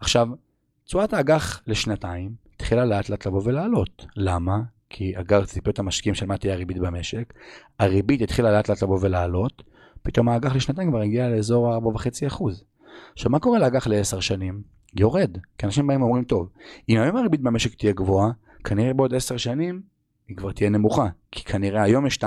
עכשיו, 0.00 0.28
תשואת 0.84 1.12
האג"ח 1.12 1.62
לשנתיים 1.66 2.34
התחילה 2.54 2.84
לאט 2.84 3.08
לאט 3.08 3.26
לבוא 3.26 3.42
ולעלות. 3.44 4.06
למה? 4.16 4.60
כי 4.90 5.12
אג"ח 5.18 5.44
ציפיות 5.44 5.78
המשקיעים 5.78 6.14
של 6.14 6.26
מה 6.26 6.38
תהיה 6.38 6.54
הריבית 6.54 6.78
במשק, 6.78 7.32
הריבית 7.78 8.22
התחילה 8.22 8.52
לאט 8.52 8.68
לאט 8.68 8.82
לבוא 8.82 8.98
ולעלות, 9.00 9.62
פתאום 10.02 10.28
האג"ח 10.28 10.54
לשנתיים 10.54 10.90
כבר 10.90 11.00
הגיע 11.00 11.28
לאזור 11.28 11.74
ה-4.5%. 11.74 12.44
עכשיו, 13.12 13.30
מה 13.30 13.38
קורה 13.38 13.58
לאג"ח 13.58 13.86
לעשר 13.86 14.20
שנים? 14.20 14.62
יורד. 14.96 15.38
כי 15.58 15.66
אנשים 15.66 15.86
באים 15.86 16.02
ואומרים, 16.02 16.24
טוב, 16.24 16.48
אם 16.88 17.00
היום 17.00 17.16
הריבית 17.16 17.40
במשק 17.40 17.74
תהיה 17.74 17.92
גבוהה, 17.92 18.30
כנראה 18.64 18.94
בעוד 18.94 19.14
עשר 19.14 19.36
שנים 19.36 19.82
היא 20.28 20.36
כבר 20.36 20.52
תהיה 20.52 20.70
נמוכה. 20.70 21.06
כי 21.32 21.44
כנראה 21.44 21.82
היום 21.82 22.06
יש 22.06 22.16
את 22.16 22.24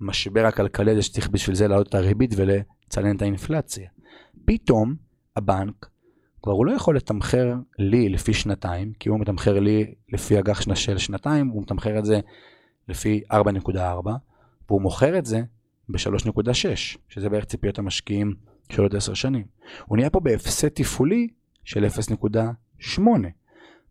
המשבר 0.00 0.46
הכלכלי 0.46 0.90
הזה 0.90 1.02
שצריך 1.02 1.28
בשביל 1.28 1.56
זה 1.56 1.68
להעלות 1.68 1.88
את 1.88 1.94
הריבית 1.94 2.34
לצנן 2.34 3.16
את 3.16 3.22
האינפלציה. 3.22 3.88
פתאום 4.44 4.94
הבנק 5.36 5.86
כבר 6.42 6.52
הוא 6.52 6.66
לא 6.66 6.72
יכול 6.72 6.96
לתמחר 6.96 7.54
לי 7.78 8.08
לפי 8.08 8.34
שנתיים, 8.34 8.92
כי 9.00 9.08
הוא 9.08 9.20
מתמחר 9.20 9.60
לי 9.60 9.94
לפי 10.12 10.38
אג"ח 10.38 10.60
של 10.74 10.98
שנתיים, 10.98 11.48
הוא 11.48 11.62
מתמחר 11.62 11.98
את 11.98 12.04
זה 12.04 12.20
לפי 12.88 13.22
4.4, 13.32 13.78
והוא 14.68 14.82
מוכר 14.82 15.18
את 15.18 15.26
זה 15.26 15.42
ב-3.6, 15.88 16.52
שזה 17.08 17.28
בערך 17.28 17.44
ציפיות 17.44 17.78
המשקיעים 17.78 18.34
של 18.72 18.82
עוד 18.82 18.96
10 18.96 19.14
שנים. 19.14 19.44
הוא 19.86 19.96
נהיה 19.96 20.10
פה 20.10 20.20
בהפסד 20.20 20.68
תפעולי 20.68 21.28
של 21.64 21.86
0.8. 21.86 23.00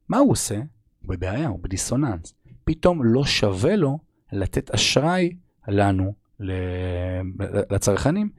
מה 0.09 0.17
הוא 0.17 0.31
עושה? 0.31 0.55
הוא 0.55 1.09
בבעיה, 1.09 1.47
הוא 1.47 1.59
בדיסוננס. 1.59 2.33
פתאום 2.63 3.03
לא 3.03 3.25
שווה 3.25 3.75
לו 3.75 3.99
לתת 4.31 4.71
אשראי 4.71 5.35
לנו, 5.67 6.13
לצרכנים. 7.69 8.29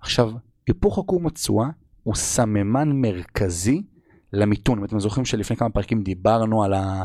עכשיו, 0.00 0.32
היפוך 0.66 0.98
עקום 0.98 1.26
התשואה 1.26 1.68
הוא 2.02 2.14
סממן 2.14 2.92
מרכזי 2.92 3.82
למיתון. 4.32 4.78
אם 4.78 4.84
אתם 4.84 5.00
זוכרים 5.00 5.24
שלפני 5.24 5.56
כמה 5.56 5.70
פרקים 5.70 6.02
דיברנו 6.02 6.64
על 6.64 6.72
ה... 6.72 7.02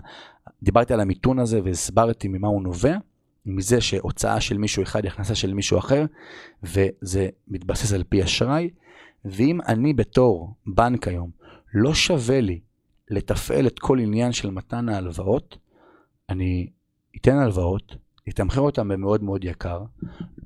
דיברתי 0.64 0.94
על 0.94 1.00
המיתון 1.00 1.40
הזה 1.40 1.60
והסברתי 1.64 2.28
ממה 2.28 2.48
הוא 2.48 2.64
נובע, 2.64 2.98
מזה 3.46 3.82
שהוצאה 3.82 4.42
של 4.42 4.58
מישהו 4.58 4.84
אחד 4.84 5.04
היא 5.04 5.12
הכנסה 5.12 5.36
של 5.36 5.54
מישהו 5.54 5.78
אחר, 5.78 6.06
וזה 6.64 7.30
מתבסס 7.48 7.94
על 7.94 8.04
פי 8.04 8.24
אשראי. 8.24 8.70
ואם 9.26 9.60
אני 9.68 9.94
בתור 9.94 10.56
בנק 10.66 11.08
היום, 11.08 11.30
לא 11.74 11.94
שווה 11.94 12.42
לי 12.42 12.60
לתפעל 13.10 13.68
את 13.68 13.80
כל 13.80 14.00
עניין 14.00 14.32
של 14.32 14.52
מתן 14.52 14.90
ההלוואות, 14.90 15.58
אני 16.30 16.70
אתן 17.18 17.38
הלוואות, 17.38 17.96
אתמחר 18.30 18.62
אותם 18.62 18.88
במאוד 18.88 19.24
מאוד 19.24 19.44
יקר, 19.44 19.84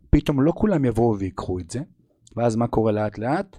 פתאום 0.09 0.41
לא 0.41 0.53
כולם 0.55 0.85
יבואו 0.85 1.19
ויקחו 1.19 1.59
את 1.59 1.71
זה, 1.71 1.79
ואז 2.35 2.55
מה 2.55 2.67
קורה 2.67 2.91
לאט 2.91 3.17
לאט? 3.17 3.57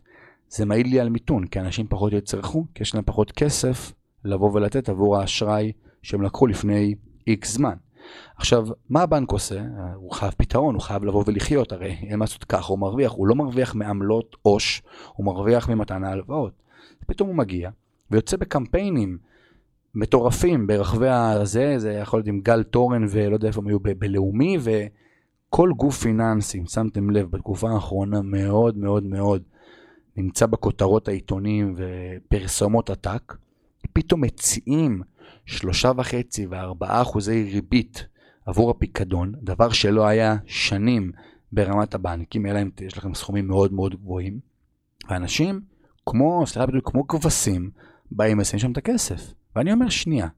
זה 0.48 0.64
מעיד 0.64 0.86
לי 0.86 1.00
על 1.00 1.08
מיתון, 1.08 1.46
כי 1.46 1.60
אנשים 1.60 1.86
פחות 1.88 2.12
יצרכו, 2.12 2.66
כי 2.74 2.82
יש 2.82 2.94
להם 2.94 3.04
פחות 3.06 3.32
כסף 3.32 3.92
לבוא 4.24 4.50
ולתת 4.52 4.88
עבור 4.88 5.16
האשראי 5.16 5.72
שהם 6.02 6.22
לקחו 6.22 6.46
לפני 6.46 6.94
איקס 7.26 7.52
זמן. 7.52 7.74
עכשיו, 8.36 8.66
מה 8.88 9.02
הבנק 9.02 9.32
עושה? 9.32 9.62
הוא 9.94 10.12
חייב 10.12 10.32
פתרון, 10.36 10.74
הוא 10.74 10.82
חייב 10.82 11.04
לבוא 11.04 11.24
ולחיות, 11.26 11.72
הרי 11.72 11.96
אין 12.02 12.18
מה 12.18 12.24
לעשות 12.24 12.44
ככה, 12.44 12.72
הוא 12.72 12.78
מרוויח, 12.78 13.12
הוא 13.12 13.26
לא 13.26 13.34
מרוויח 13.34 13.74
מעמלות 13.74 14.36
עו"ש, 14.42 14.82
הוא 15.12 15.26
מרוויח 15.26 15.68
ממתן 15.68 16.04
ההלוואות. 16.04 16.52
פתאום 17.06 17.28
הוא 17.28 17.36
מגיע 17.36 17.70
ויוצא 18.10 18.36
בקמפיינים 18.36 19.18
מטורפים 19.98 20.66
ברחבי 20.66 21.08
הזה, 21.08 21.78
זה 21.78 21.92
יכול 21.92 22.18
להיות 22.18 22.28
עם 22.28 22.40
גל 22.40 22.62
תורן 22.62 23.04
ולא 23.10 23.34
יודע 23.34 23.48
איפה 23.48 23.60
הם 23.60 23.66
היו 23.66 23.78
בלאומי, 23.80 24.58
וכל 24.60 25.72
גוף 25.76 25.98
פיננסי, 25.98 26.62
שמתם 26.66 27.10
לב, 27.10 27.30
בתקופה 27.30 27.70
האחרונה 27.70 28.22
מאוד 28.22 28.76
מאוד 28.76 29.04
מאוד 29.04 29.42
נמצא 30.16 30.46
בכותרות 30.46 31.08
העיתונים 31.08 31.74
ופרסומות 31.76 32.90
עתק, 32.90 33.36
פתאום 33.92 34.20
מציעים 34.20 35.02
שלושה 35.46 35.92
וחצי 35.96 36.46
וארבעה 36.46 37.02
אחוזי 37.02 37.50
ריבית 37.52 38.06
עבור 38.46 38.70
הפיקדון, 38.70 39.32
דבר 39.42 39.68
שלא 39.68 40.06
היה 40.06 40.36
שנים 40.46 41.12
ברמת 41.52 41.94
הבנקים, 41.94 42.46
אלא 42.46 42.62
אם 42.62 42.70
יש 42.80 42.98
לכם 42.98 43.14
סכומים 43.14 43.48
מאוד 43.48 43.72
מאוד 43.72 43.94
גבוהים, 43.94 44.38
ואנשים 45.10 45.60
כמו, 46.06 46.46
סליחה 46.46 46.72
כמו 46.84 47.08
כבשים, 47.08 47.70
באים 48.10 48.40
לשים 48.40 48.58
שם 48.58 48.72
את 48.72 48.76
הכסף. 48.76 49.34
ואני 49.58 49.72
אומר, 49.72 49.88
שנייה, 49.88 50.28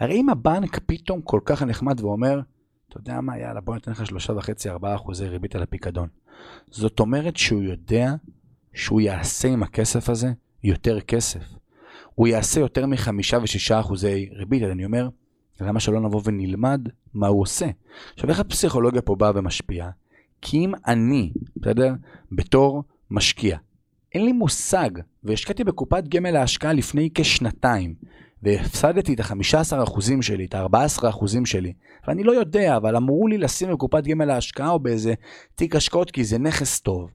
הרי 0.00 0.14
אם 0.14 0.28
הבנק 0.28 0.78
פתאום 0.86 1.20
כל 1.20 1.40
כך 1.44 1.62
נחמד 1.62 2.00
ואומר, 2.00 2.40
אתה 2.88 2.98
יודע 2.98 3.20
מה, 3.20 3.38
יאללה, 3.38 3.60
בוא 3.60 3.74
ניתן 3.74 3.92
לך 3.92 4.06
שלושה 4.06 4.32
וחצי, 4.32 4.70
ארבעה 4.70 4.94
אחוזי 4.94 5.28
ריבית 5.28 5.54
על 5.54 5.62
הפיקדון. 5.62 6.08
זאת 6.70 7.00
אומרת 7.00 7.36
שהוא 7.36 7.62
יודע 7.62 8.14
שהוא 8.74 9.00
יעשה 9.00 9.48
עם 9.48 9.62
הכסף 9.62 10.08
הזה 10.08 10.32
יותר 10.64 11.00
כסף. 11.00 11.42
הוא 12.14 12.26
יעשה 12.28 12.60
יותר 12.60 12.86
מחמישה 12.86 13.38
ושישה 13.42 13.80
אחוזי 13.80 14.28
ריבית, 14.32 14.62
אז 14.62 14.70
אני 14.70 14.84
אומר, 14.84 15.08
למה 15.60 15.80
שלא 15.80 16.00
נבוא 16.00 16.20
ונלמד 16.24 16.88
מה 17.14 17.26
הוא 17.26 17.42
עושה? 17.42 17.66
עכשיו, 18.14 18.30
איך 18.30 18.40
הפסיכולוגיה 18.40 19.02
פה 19.02 19.14
באה 19.14 19.30
ומשפיעה? 19.34 19.90
כי 20.42 20.56
אם 20.56 20.72
אני, 20.86 21.32
בסדר, 21.56 21.94
בתור 22.32 22.82
משקיע, 23.10 23.58
אין 24.14 24.24
לי 24.24 24.32
מושג, 24.32 24.90
והשקעתי 25.24 25.64
בקופת 25.64 26.08
גמל 26.08 26.30
להשקעה 26.30 26.72
לפני 26.72 27.08
כשנתיים, 27.14 27.94
והפסדתי 28.42 29.14
את 29.14 29.20
ה-15% 29.20 30.00
שלי, 30.20 30.44
את 30.44 30.54
ה-14% 30.54 31.26
שלי, 31.44 31.72
ואני 32.08 32.22
לא 32.22 32.32
יודע, 32.32 32.76
אבל 32.76 32.96
אמרו 32.96 33.28
לי 33.28 33.38
לשים 33.38 33.72
בקופת 33.72 34.04
גמל 34.04 34.24
להשקעה 34.24 34.70
או 34.70 34.78
באיזה 34.78 35.14
תיק 35.54 35.76
השקעות 35.76 36.10
כי 36.10 36.24
זה 36.24 36.38
נכס 36.38 36.80
טוב. 36.80 37.10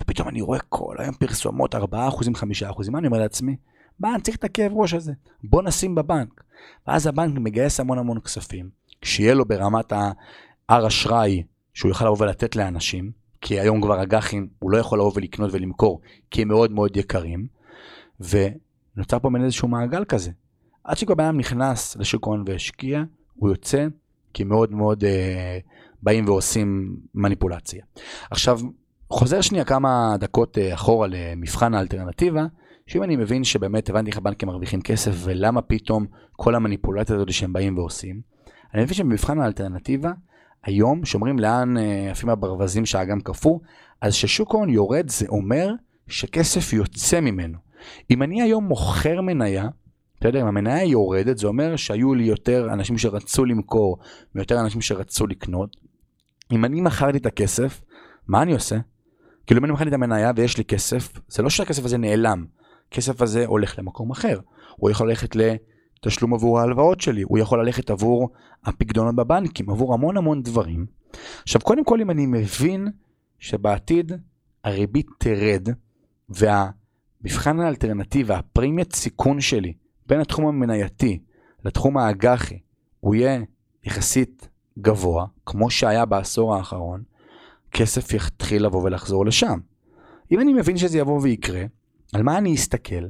ופתאום 0.00 0.28
אני 0.28 0.40
רואה 0.40 0.58
כל 0.68 0.96
היום 0.98 1.14
פרסומות 1.14 1.74
4%, 1.74 1.78
5%, 1.78 2.90
מה 2.90 2.98
אני 2.98 3.06
אומר 3.06 3.18
לעצמי? 3.18 3.56
מה, 4.00 4.14
אני 4.14 4.22
צריך 4.22 4.36
את 4.36 4.44
הכאב 4.44 4.72
ראש 4.74 4.94
הזה, 4.94 5.12
בוא 5.44 5.62
נשים 5.62 5.94
בבנק. 5.94 6.44
ואז 6.86 7.06
הבנק 7.06 7.38
מגייס 7.38 7.80
המון 7.80 7.98
המון 7.98 8.20
כספים, 8.20 8.68
שיהיה 9.02 9.34
לו 9.34 9.44
ברמת 9.44 9.92
ה-R 9.92 10.86
אשראי 10.86 11.42
שהוא 11.74 11.88
יוכל 11.88 12.04
לבוא 12.04 12.16
ולתת 12.20 12.56
לאנשים, 12.56 13.10
כי 13.40 13.60
היום 13.60 13.80
כבר 13.80 14.02
אג"חים 14.02 14.48
הוא 14.58 14.70
לא 14.70 14.78
יכול 14.78 14.98
לבוא 14.98 15.12
ולקנות 15.14 15.50
ולמכור, 15.52 16.00
כי 16.30 16.42
הם 16.42 16.48
מאוד 16.48 16.72
מאוד 16.72 16.96
יקרים, 16.96 17.46
ונוצר 18.96 19.18
פה 19.18 19.30
בין 19.30 19.44
איזשהו 19.44 19.68
מעגל 19.68 20.04
כזה. 20.04 20.30
עד 20.84 20.96
שכל 20.96 21.14
בן 21.14 21.24
אדם 21.24 21.38
נכנס 21.38 21.96
לשוק 21.96 22.26
ההון 22.26 22.44
והשקיע, 22.46 23.02
הוא 23.34 23.50
יוצא 23.50 23.86
כי 24.34 24.44
מאוד 24.44 24.72
מאוד 24.72 25.04
אה, 25.04 25.58
באים 26.02 26.28
ועושים 26.28 26.96
מניפולציה. 27.14 27.84
עכשיו, 28.30 28.60
חוזר 29.10 29.40
שנייה 29.40 29.64
כמה 29.64 30.16
דקות 30.20 30.58
אה, 30.58 30.74
אחורה 30.74 31.08
למבחן 31.10 31.74
האלטרנטיבה, 31.74 32.46
שאם 32.86 33.02
אני 33.02 33.16
מבין 33.16 33.44
שבאמת 33.44 33.90
הבנתי 33.90 34.10
איך 34.10 34.18
הבנקים 34.18 34.48
מרוויחים 34.48 34.82
כסף 34.82 35.12
ולמה 35.24 35.62
פתאום 35.62 36.06
כל 36.32 36.54
המניפולציה 36.54 37.16
הזאת 37.16 37.32
שהם 37.32 37.52
באים 37.52 37.78
ועושים, 37.78 38.20
אני 38.74 38.82
מבין 38.82 38.94
שבמבחן 38.94 39.40
האלטרנטיבה, 39.40 40.12
היום 40.64 41.04
שאומרים 41.04 41.38
לאן 41.38 41.78
אה, 41.78 42.10
עפים 42.10 42.28
הברווזים 42.28 42.86
שהאגם 42.86 43.20
קפוא, 43.20 43.58
אז 44.00 44.14
ששוק 44.14 44.54
ההון 44.54 44.68
יורד 44.68 45.08
זה 45.10 45.26
אומר 45.28 45.72
שכסף 46.08 46.72
יוצא 46.72 47.20
ממנו. 47.20 47.58
אם 48.10 48.22
אני 48.22 48.42
היום 48.42 48.64
מוכר 48.64 49.20
מניה, 49.20 49.68
אתה 50.18 50.28
יודע, 50.28 50.40
אם 50.40 50.46
המניה 50.46 50.84
יורדת, 50.84 51.38
זה 51.38 51.46
אומר 51.46 51.76
שהיו 51.76 52.14
לי 52.14 52.24
יותר 52.24 52.68
אנשים 52.72 52.98
שרצו 52.98 53.44
למכור 53.44 53.98
ויותר 54.34 54.60
אנשים 54.60 54.80
שרצו 54.80 55.26
לקנות. 55.26 55.76
אם 56.52 56.64
אני 56.64 56.80
מכרתי 56.80 57.18
את 57.18 57.26
הכסף, 57.26 57.82
מה 58.28 58.42
אני 58.42 58.52
עושה? 58.52 58.76
כאילו 59.46 59.60
אם 59.60 59.64
אני 59.64 59.72
מכרתי 59.72 59.88
את 59.88 59.94
המניה 59.94 60.32
ויש 60.36 60.58
לי 60.58 60.64
כסף, 60.64 61.20
זה 61.28 61.42
לא 61.42 61.50
שהכסף 61.50 61.84
הזה 61.84 61.98
נעלם. 61.98 62.44
הכסף 62.88 63.22
הזה 63.22 63.46
הולך 63.46 63.78
למקום 63.78 64.10
אחר. 64.10 64.40
הוא 64.76 64.90
יכול 64.90 65.08
ללכת 65.08 65.36
לתשלום 65.36 66.34
עבור 66.34 66.60
ההלוואות 66.60 67.00
שלי, 67.00 67.22
הוא 67.22 67.38
יכול 67.38 67.60
ללכת 67.64 67.90
עבור 67.90 68.30
הפקדונות 68.64 69.14
בבנקים, 69.14 69.70
עבור 69.70 69.94
המון 69.94 70.16
המון 70.16 70.42
דברים. 70.42 70.86
עכשיו, 71.42 71.60
קודם 71.60 71.84
כל, 71.84 72.00
אם 72.00 72.10
אני 72.10 72.26
מבין 72.26 72.88
שבעתיד 73.38 74.12
הריבית 74.64 75.06
תרד, 75.18 75.68
והמבחן 77.22 77.60
האלטרנטיבה, 77.60 78.38
הפרימיית 78.38 78.94
סיכון 78.94 79.40
שלי, 79.40 79.72
בין 80.06 80.20
התחום 80.20 80.46
המנייתי 80.46 81.18
לתחום 81.64 81.98
האג"חי, 81.98 82.58
הוא 83.00 83.14
יהיה 83.14 83.40
יחסית 83.84 84.48
גבוה, 84.78 85.26
כמו 85.46 85.70
שהיה 85.70 86.04
בעשור 86.04 86.54
האחרון, 86.54 87.02
כסף 87.70 88.12
יתחיל 88.14 88.64
לבוא 88.64 88.82
ולחזור 88.82 89.26
לשם. 89.26 89.58
אם 90.32 90.40
אני 90.40 90.52
מבין 90.52 90.76
שזה 90.76 90.98
יבוא 90.98 91.20
ויקרה, 91.22 91.62
על 92.12 92.22
מה 92.22 92.38
אני 92.38 92.54
אסתכל? 92.54 93.04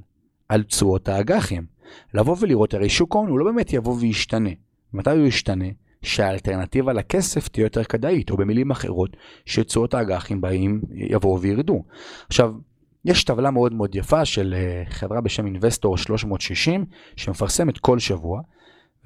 על 0.49 0.63
תשואות 0.63 1.09
האג"חים. 1.09 1.67
לבוא 2.15 2.37
ולראות, 2.41 2.75
הרי 2.75 2.89
שוק 2.89 3.15
ההון 3.15 3.29
הוא 3.29 3.39
לא 3.39 3.45
באמת 3.45 3.73
יבוא 3.73 3.97
וישתנה. 4.01 4.51
מתי 4.93 5.11
הוא 5.11 5.27
ישתנה? 5.27 5.65
שהאלטרנטיבה 6.03 6.93
לכסף 6.93 7.49
תהיה 7.49 7.65
יותר 7.65 7.85
כדאית, 7.85 8.31
או 8.31 8.37
במילים 8.37 8.71
אחרות, 8.71 9.17
שתשואות 9.47 9.95
האג"חים 9.95 10.41
באים, 10.41 10.81
יבואו 10.95 11.41
וירדו. 11.41 11.85
עכשיו, 12.29 12.53
יש 13.05 13.25
טבלה 13.25 13.51
מאוד 13.51 13.75
מאוד 13.75 13.95
יפה 13.95 14.25
של 14.25 14.55
אה, 14.57 14.83
חברה 14.91 15.21
בשם 15.21 15.47
אינבסטור 15.47 15.99
360, 15.99 16.85
שמפרסמת 17.17 17.79
כל 17.79 17.99
שבוע, 17.99 18.41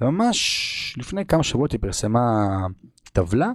וממש 0.01 0.95
לפני 0.97 1.25
כמה 1.25 1.43
שבועות 1.43 1.71
היא 1.71 1.79
פרסמה 1.79 2.47
טבלה 3.13 3.49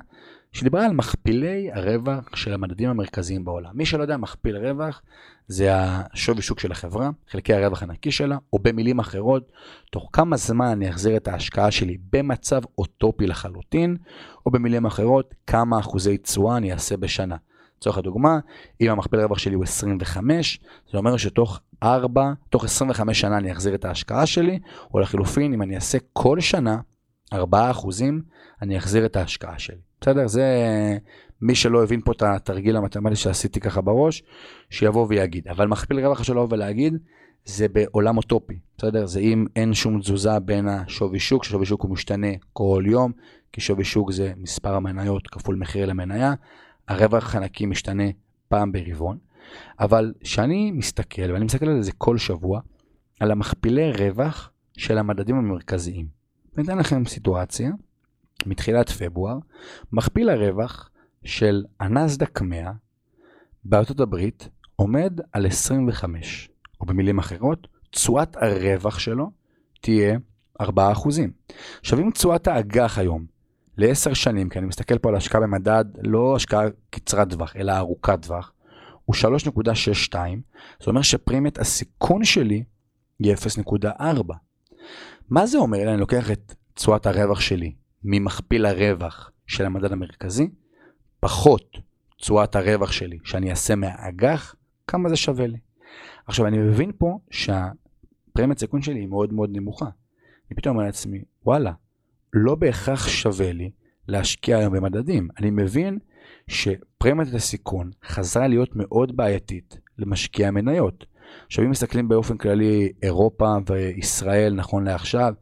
שדיברה 0.52 0.84
על 0.84 0.92
מכפילי 0.92 1.70
הרווח 1.72 2.36
של 2.36 2.52
המדדים 2.52 2.90
המרכזיים 2.90 3.44
בעולם. 3.44 3.70
מי 3.74 3.86
שלא 3.86 4.02
יודע, 4.02 4.16
מכפיל 4.16 4.56
רווח 4.56 5.02
זה 5.46 5.68
השווי 5.72 6.42
שוק 6.42 6.60
של 6.60 6.72
החברה, 6.72 7.10
חלקי 7.30 7.54
הרווח 7.54 7.82
הנקי 7.82 8.10
שלה, 8.10 8.38
או 8.52 8.58
במילים 8.58 8.98
אחרות, 8.98 9.52
תוך 9.92 10.08
כמה 10.12 10.36
זמן 10.36 10.66
אני 10.66 10.90
אחזיר 10.90 11.16
את 11.16 11.28
ההשקעה 11.28 11.70
שלי 11.70 11.98
במצב 12.12 12.60
אוטופי 12.78 13.26
לחלוטין, 13.26 13.96
או 14.46 14.50
במילים 14.50 14.86
אחרות, 14.86 15.34
כמה 15.46 15.78
אחוזי 15.78 16.18
תשואה 16.18 16.56
אני 16.56 16.72
אעשה 16.72 16.96
בשנה. 16.96 17.36
לצורך 17.80 17.98
הדוגמה, 17.98 18.38
אם 18.80 18.90
המכפיל 18.90 19.20
רווח 19.20 19.38
שלי 19.38 19.54
הוא 19.54 19.64
25, 19.64 20.60
זה 20.92 20.98
אומר 20.98 21.16
שתוך 21.16 21.60
4, 21.82 22.32
תוך 22.50 22.64
25 22.64 23.20
שנה 23.20 23.36
אני 23.36 23.52
אחזיר 23.52 23.74
את 23.74 23.84
ההשקעה 23.84 24.26
שלי, 24.26 24.58
או 24.94 25.00
לחילופין, 25.00 25.52
אם 25.54 25.62
אני 25.62 25.74
אעשה 25.74 25.98
כל 26.12 26.40
שנה 26.40 26.78
4 27.32 27.70
אחוזים, 27.70 28.22
אני 28.62 28.78
אחזיר 28.78 29.06
את 29.06 29.16
ההשקעה 29.16 29.58
שלי. 29.58 29.76
בסדר? 30.00 30.26
זה 30.26 30.44
מי 31.42 31.54
שלא 31.54 31.82
הבין 31.82 32.00
פה 32.04 32.12
את 32.12 32.22
התרגיל 32.22 32.76
המתמטי 32.76 33.16
שעשיתי 33.16 33.60
ככה 33.60 33.80
בראש, 33.80 34.22
שיבוא 34.70 35.06
ויגיד. 35.08 35.48
אבל 35.48 35.66
מכפיל 35.66 36.06
רווח 36.06 36.22
שלו 36.22 36.46
ולהגיד, 36.50 36.94
זה 37.44 37.68
בעולם 37.68 38.16
אוטופי, 38.16 38.58
בסדר? 38.78 39.06
זה 39.06 39.20
אם 39.20 39.46
אין 39.56 39.74
שום 39.74 40.00
תזוזה 40.00 40.38
בין 40.38 40.68
השווי 40.68 41.18
שוק, 41.18 41.44
ששווי 41.44 41.66
שוק 41.66 41.82
הוא 41.82 41.90
משתנה 41.90 42.28
כל 42.52 42.82
יום, 42.86 43.12
כי 43.52 43.60
שווי 43.60 43.84
שוק 43.84 44.12
זה 44.12 44.32
מספר 44.36 44.74
המניות 44.74 45.26
כפול 45.26 45.56
מחיר 45.56 45.86
למניה, 45.86 46.34
הרווח 46.90 47.34
הנקי 47.34 47.66
משתנה 47.66 48.04
פעם 48.48 48.72
ברבעון. 48.72 49.18
אבל 49.80 50.12
כשאני 50.20 50.70
מסתכל, 50.70 51.32
ואני 51.32 51.44
מסתכל 51.44 51.68
על 51.68 51.82
זה 51.82 51.92
כל 51.92 52.18
שבוע, 52.18 52.60
על 53.20 53.30
המכפילי 53.30 53.92
רווח 53.92 54.50
של 54.76 54.98
המדדים 54.98 55.36
המרכזיים. 55.36 56.06
אני 56.56 56.64
אתן 56.64 56.78
לכם 56.78 57.04
סיטואציה, 57.06 57.70
מתחילת 58.46 58.90
פברואר, 58.90 59.38
מכפיל 59.92 60.28
הרווח 60.28 60.90
של 61.24 61.64
הנסדק 61.80 62.40
100 62.40 62.72
בארצות 63.64 64.00
הברית 64.00 64.48
עומד 64.76 65.20
על 65.32 65.46
25, 65.46 66.48
או 66.80 66.86
במילים 66.86 67.18
אחרות, 67.18 67.66
תשואת 67.90 68.36
הרווח 68.36 68.98
שלו 68.98 69.30
תהיה 69.80 70.18
4%. 70.62 70.66
עכשיו 71.80 71.98
אם 71.98 72.10
תשואת 72.10 72.48
האג"ח 72.48 72.98
היום 72.98 73.26
ל-10 73.80 74.14
שנים, 74.14 74.48
כי 74.48 74.58
אני 74.58 74.66
מסתכל 74.66 74.98
פה 74.98 75.08
על 75.08 75.16
השקעה 75.16 75.40
במדד, 75.40 75.84
לא 76.02 76.36
השקעה 76.36 76.64
קצרת 76.90 77.30
טווח, 77.30 77.56
אלא 77.56 77.72
ארוכת 77.76 78.22
טווח, 78.22 78.52
הוא 79.04 79.16
3.62, 79.16 80.14
זאת 80.78 80.88
אומרת 80.88 81.04
שפרימיית 81.04 81.58
הסיכון 81.58 82.24
שלי 82.24 82.64
היא 83.18 83.34
0.4. 83.34 84.34
מה 85.30 85.46
זה 85.46 85.58
אומר? 85.58 85.92
אני 85.92 86.00
לוקח 86.00 86.30
את 86.30 86.54
תשואת 86.74 87.06
הרווח 87.06 87.40
שלי 87.40 87.74
ממכפיל 88.04 88.66
הרווח 88.66 89.30
של 89.46 89.66
המדד 89.66 89.92
המרכזי, 89.92 90.48
פחות 91.20 91.76
תשואת 92.16 92.56
הרווח 92.56 92.92
שלי 92.92 93.18
שאני 93.24 93.50
אעשה 93.50 93.74
מהאג"ח, 93.74 94.54
כמה 94.86 95.08
זה 95.08 95.16
שווה 95.16 95.46
לי. 95.46 95.58
עכשיו 96.26 96.46
אני 96.46 96.58
מבין 96.58 96.92
פה 96.98 97.18
שהפרמיית 97.30 98.58
סיכון 98.58 98.82
שלי 98.82 99.00
היא 99.00 99.08
מאוד 99.08 99.32
מאוד 99.32 99.50
נמוכה. 99.52 99.86
אני 100.50 100.56
פתאום 100.56 100.76
אומר 100.76 100.86
לעצמי, 100.86 101.22
וואלה, 101.46 101.72
לא 102.32 102.54
בהכרח 102.54 103.08
שווה 103.08 103.52
לי 103.52 103.70
להשקיע 104.08 104.58
היום 104.58 104.74
במדדים. 104.74 105.28
אני 105.38 105.50
מבין 105.50 105.98
שפרמיית 106.48 107.34
הסיכון 107.34 107.90
חזרה 108.06 108.48
להיות 108.48 108.76
מאוד 108.76 109.16
בעייתית 109.16 109.78
למשקיע 109.98 110.50
מניות. 110.50 111.06
עכשיו 111.46 111.64
אם 111.64 111.70
מסתכלים 111.70 112.08
באופן 112.08 112.36
כללי 112.36 112.92
אירופה 113.02 113.56
וישראל 113.66 114.54
נכון 114.54 114.84
לעכשיו, 114.84 115.34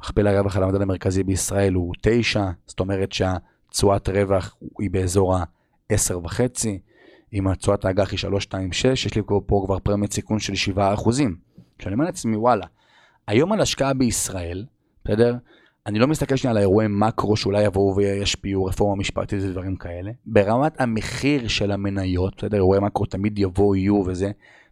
מכפיל 0.00 0.26
הרווח 0.26 0.56
על 0.56 0.62
המדד 0.62 0.82
המרכזי 0.82 1.22
בישראל 1.22 1.74
הוא 1.74 1.94
9, 2.00 2.50
זאת 2.66 2.80
אומרת 2.80 3.12
שהתשואת 3.12 4.08
רווח 4.08 4.56
היא 4.78 4.90
באזור 4.90 5.36
ה-10.5, 5.36 6.40
אם 7.32 7.48
התשואת 7.48 7.84
האג"ח 7.84 8.10
היא 8.10 8.18
3.26, 8.18 8.88
יש 8.88 9.14
לי 9.14 9.22
פה 9.46 9.62
כבר 9.66 9.78
פרמיית 9.78 10.12
סיכון 10.12 10.38
של 10.38 10.72
7%. 10.76 10.78
כשאני 11.78 11.94
אומר 11.94 12.04
לעצמי 12.04 12.36
וואלה, 12.36 12.66
היום 13.26 13.52
על 13.52 13.60
השקעה 13.60 13.94
בישראל, 13.94 14.64
בסדר? 15.04 15.36
אני 15.86 15.98
לא 15.98 16.06
מסתכל 16.06 16.36
שנייה 16.36 16.50
על 16.50 16.56
האירועי 16.56 16.86
מקרו 16.90 17.36
שאולי 17.36 17.64
יבואו 17.64 17.96
וישפיעו, 17.96 18.64
רפורמה 18.64 19.00
משפטית 19.00 19.42
ודברים 19.42 19.76
כאלה. 19.76 20.10
ברמת 20.26 20.80
המחיר 20.80 21.48
של 21.48 21.70
המניות, 21.70 22.34
בסדר? 22.36 22.56
אירועי 22.56 22.80
מקרו 22.80 23.06
תמיד 23.06 23.38
יבואו, 23.38 23.76
יהיו 23.76 24.02
וזה, 24.06 24.30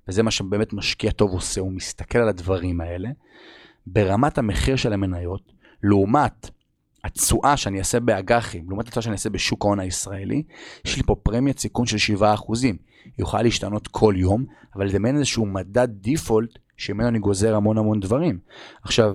וזה 0.09 0.23
מה 0.23 0.31
שבאמת 0.31 0.73
משקיע 0.73 1.11
טוב 1.11 1.31
עושה, 1.31 1.61
הוא 1.61 1.73
מסתכל 1.73 2.19
על 2.19 2.29
הדברים 2.29 2.81
האלה. 2.81 3.09
ברמת 3.87 4.39
המחיר 4.39 4.77
של 4.77 4.93
המניות, 4.93 5.53
לעומת 5.83 6.51
התשואה 7.05 7.57
שאני 7.57 7.79
אעשה 7.79 8.01
באג"חים, 8.01 8.65
לעומת 8.69 8.87
התשואה 8.89 9.03
שאני 9.03 9.13
אעשה 9.13 9.31
בשוק 9.31 9.65
ההון 9.65 9.81
הישראלי, 9.81 10.43
יש 10.85 10.97
לי 10.97 11.03
פה 11.03 11.15
פרמיית 11.23 11.59
סיכון 11.59 11.87
של 11.87 12.15
7%. 12.17 12.23
היא 12.63 12.75
יכולה 13.19 13.43
להשתנות 13.43 13.89
כל 13.89 14.15
יום, 14.17 14.45
אבל 14.77 14.91
זה 14.91 14.99
מעין 14.99 15.17
איזשהו 15.17 15.47
מדד 15.47 15.89
דיפולט 15.91 16.51
שממנו 16.77 17.09
אני 17.09 17.19
גוזר 17.19 17.57
המון 17.57 17.79
המון 17.79 18.01
דברים. 18.01 18.39
עכשיו, 18.83 19.15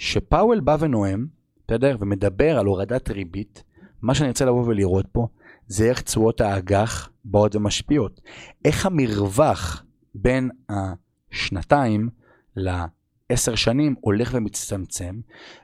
שפאוול 0.00 0.60
בא 0.60 0.76
ונואם, 0.80 1.26
בסדר? 1.68 1.96
ומדבר 2.00 2.58
על 2.58 2.66
הורדת 2.66 3.10
ריבית, 3.10 3.62
מה 4.02 4.14
שאני 4.14 4.28
רוצה 4.28 4.44
לבוא 4.44 4.64
ולראות 4.66 5.06
פה, 5.12 5.26
זה 5.66 5.88
איך 5.88 6.02
תשואות 6.02 6.40
האג"ח 6.40 7.10
באות 7.24 7.54
ומשפיעות. 7.54 8.20
איך 8.64 8.86
המרווח 8.86 9.84
בין 10.14 10.50
השנתיים 10.68 12.08
לעשר 12.56 13.54
שנים 13.54 13.94
הולך 14.00 14.30
ומצטמצם, 14.34 15.20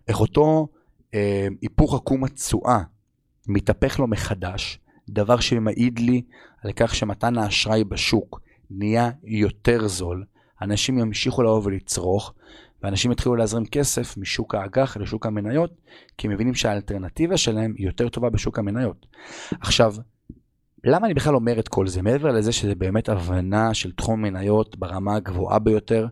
איך 0.08 0.20
אותו 0.20 0.68
אה, 1.14 1.46
היפוך 1.62 1.94
עקום 1.94 2.24
התשואה 2.24 2.80
מתהפך 3.48 3.98
לו 3.98 4.06
מחדש, 4.06 4.78
דבר 5.08 5.40
שמעיד 5.40 5.98
לי 5.98 6.22
על 6.62 6.72
כך 6.72 6.94
שמתן 6.94 7.38
האשראי 7.38 7.84
בשוק 7.84 8.40
נהיה 8.70 9.10
יותר 9.24 9.88
זול, 9.88 10.24
אנשים 10.62 10.98
ימשיכו 10.98 11.42
לבוא 11.42 11.60
ולצרוך, 11.64 12.34
ואנשים 12.86 13.12
יתחילו 13.12 13.36
להזרים 13.36 13.66
כסף 13.66 14.16
משוק 14.16 14.54
האג"ח 14.54 14.96
לשוק 14.96 15.26
המניות, 15.26 15.70
כי 16.18 16.26
הם 16.26 16.32
מבינים 16.32 16.54
שהאלטרנטיבה 16.54 17.36
שלהם 17.36 17.74
היא 17.78 17.86
יותר 17.86 18.08
טובה 18.08 18.30
בשוק 18.30 18.58
המניות. 18.58 19.06
עכשיו, 19.60 19.94
למה 20.84 21.06
אני 21.06 21.14
בכלל 21.14 21.34
אומר 21.34 21.58
את 21.58 21.68
כל 21.68 21.86
זה? 21.86 22.02
מעבר 22.02 22.32
לזה 22.32 22.52
שזה 22.52 22.74
באמת 22.74 23.08
הבנה 23.08 23.74
של 23.74 23.92
תחום 23.92 24.22
מניות 24.22 24.76
ברמה 24.76 25.16
הגבוהה 25.16 25.58
ביותר, 25.58 26.06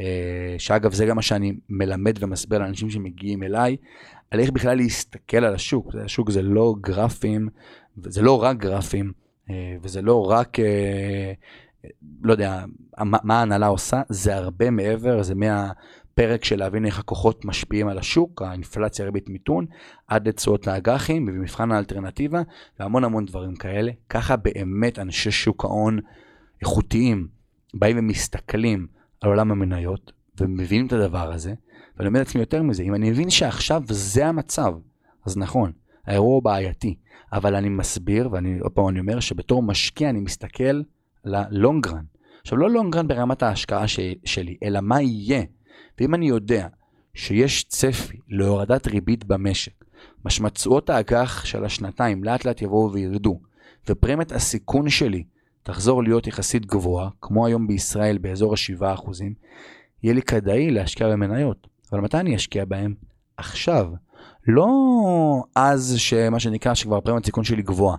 אה, 0.00 0.54
שאגב 0.58 0.92
זה 0.92 1.06
גם 1.06 1.16
מה 1.16 1.22
שאני 1.22 1.52
מלמד 1.68 2.22
ומסביר 2.22 2.58
לאנשים 2.58 2.90
שמגיעים 2.90 3.42
אליי, 3.42 3.76
על 4.30 4.40
איך 4.40 4.50
בכלל 4.50 4.76
להסתכל 4.76 5.44
על 5.44 5.54
השוק. 5.54 5.94
השוק 6.04 6.30
זה 6.30 6.42
לא 6.42 6.74
גרפים, 6.80 7.48
זה 7.96 8.22
לא 8.22 8.42
רק 8.42 8.56
גרפים, 8.56 9.12
אה, 9.50 9.76
וזה 9.82 10.02
לא 10.02 10.30
רק, 10.30 10.60
אה, 10.60 11.32
לא 12.22 12.32
יודע, 12.32 12.64
מה 13.00 13.38
ההנהלה 13.38 13.66
עושה, 13.66 14.02
זה 14.08 14.36
הרבה 14.36 14.70
מעבר, 14.70 15.22
זה 15.22 15.34
מהפרק 16.18 16.44
של 16.44 16.58
להבין 16.58 16.86
איך 16.86 16.98
הכוחות 16.98 17.44
משפיעים 17.44 17.88
על 17.88 17.98
השוק, 17.98 18.42
האינפלציה, 18.42 19.04
ריבית 19.04 19.28
מיתון, 19.28 19.66
עד 20.08 20.28
לתשואות 20.28 20.66
לאג"חים, 20.66 21.28
ובמבחן 21.28 21.72
האלטרנטיבה, 21.72 22.42
והמון 22.80 23.04
המון 23.04 23.24
דברים 23.24 23.56
כאלה. 23.56 23.92
ככה 24.08 24.36
באמת 24.36 24.98
אנשי 24.98 25.30
שוק 25.30 25.64
ההון 25.64 25.98
איכותיים 26.60 27.28
באים 27.74 27.98
ומסתכלים 27.98 28.86
על 29.20 29.30
עולם 29.30 29.50
המניות, 29.50 30.12
ומבינים 30.40 30.86
את 30.86 30.92
הדבר 30.92 31.32
הזה, 31.32 31.54
ואני 31.96 32.08
אומר 32.08 32.18
לעצמי 32.18 32.40
יותר 32.40 32.62
מזה, 32.62 32.82
אם 32.82 32.94
אני 32.94 33.10
מבין 33.10 33.30
שעכשיו 33.30 33.82
זה 33.88 34.26
המצב, 34.26 34.74
אז 35.26 35.36
נכון, 35.36 35.72
האירוע 36.06 36.34
הוא 36.34 36.42
בעייתי, 36.42 36.94
אבל 37.32 37.54
אני 37.54 37.68
מסביר, 37.68 38.28
ואני 38.32 38.58
עוד 38.58 38.72
פעם 38.72 38.88
אני 38.88 39.00
אומר 39.00 39.20
שבתור 39.20 39.62
משקיע 39.62 40.10
אני 40.10 40.20
מסתכל 40.20 40.82
ללונגרן. 41.24 42.04
עכשיו 42.40 42.58
לא 42.58 42.70
לונגרן 42.70 43.08
ברמת 43.08 43.42
ההשקעה 43.42 43.88
ש, 43.88 44.00
שלי, 44.24 44.56
אלא 44.62 44.80
מה 44.80 45.02
יהיה. 45.02 45.42
ואם 46.00 46.14
אני 46.14 46.28
יודע 46.28 46.66
שיש 47.14 47.64
צפי 47.64 48.16
להורדת 48.28 48.86
ריבית 48.86 49.24
במשק, 49.24 49.84
משמעויות 50.24 50.90
האג"ח 50.90 51.44
של 51.44 51.64
השנתיים 51.64 52.24
לאט 52.24 52.44
לאט 52.44 52.62
יבואו 52.62 52.92
וירדו, 52.92 53.40
ופרמיית 53.88 54.32
הסיכון 54.32 54.90
שלי 54.90 55.24
תחזור 55.62 56.02
להיות 56.02 56.26
יחסית 56.26 56.66
גבוהה, 56.66 57.08
כמו 57.20 57.46
היום 57.46 57.66
בישראל 57.66 58.18
באזור 58.18 58.52
ה-7%, 58.52 59.10
יהיה 60.02 60.14
לי 60.14 60.22
כדאי 60.22 60.70
להשקיע 60.70 61.08
במניות. 61.08 61.66
אבל 61.92 62.00
מתי 62.00 62.16
אני 62.16 62.36
אשקיע 62.36 62.64
בהם? 62.64 62.94
עכשיו. 63.36 63.86
לא 64.46 64.68
אז 65.54 65.94
שמה 65.98 66.40
שנקרא 66.40 66.74
שכבר 66.74 67.00
פרמיית 67.00 67.24
סיכון 67.24 67.44
שלי 67.44 67.62
גבוהה, 67.62 67.96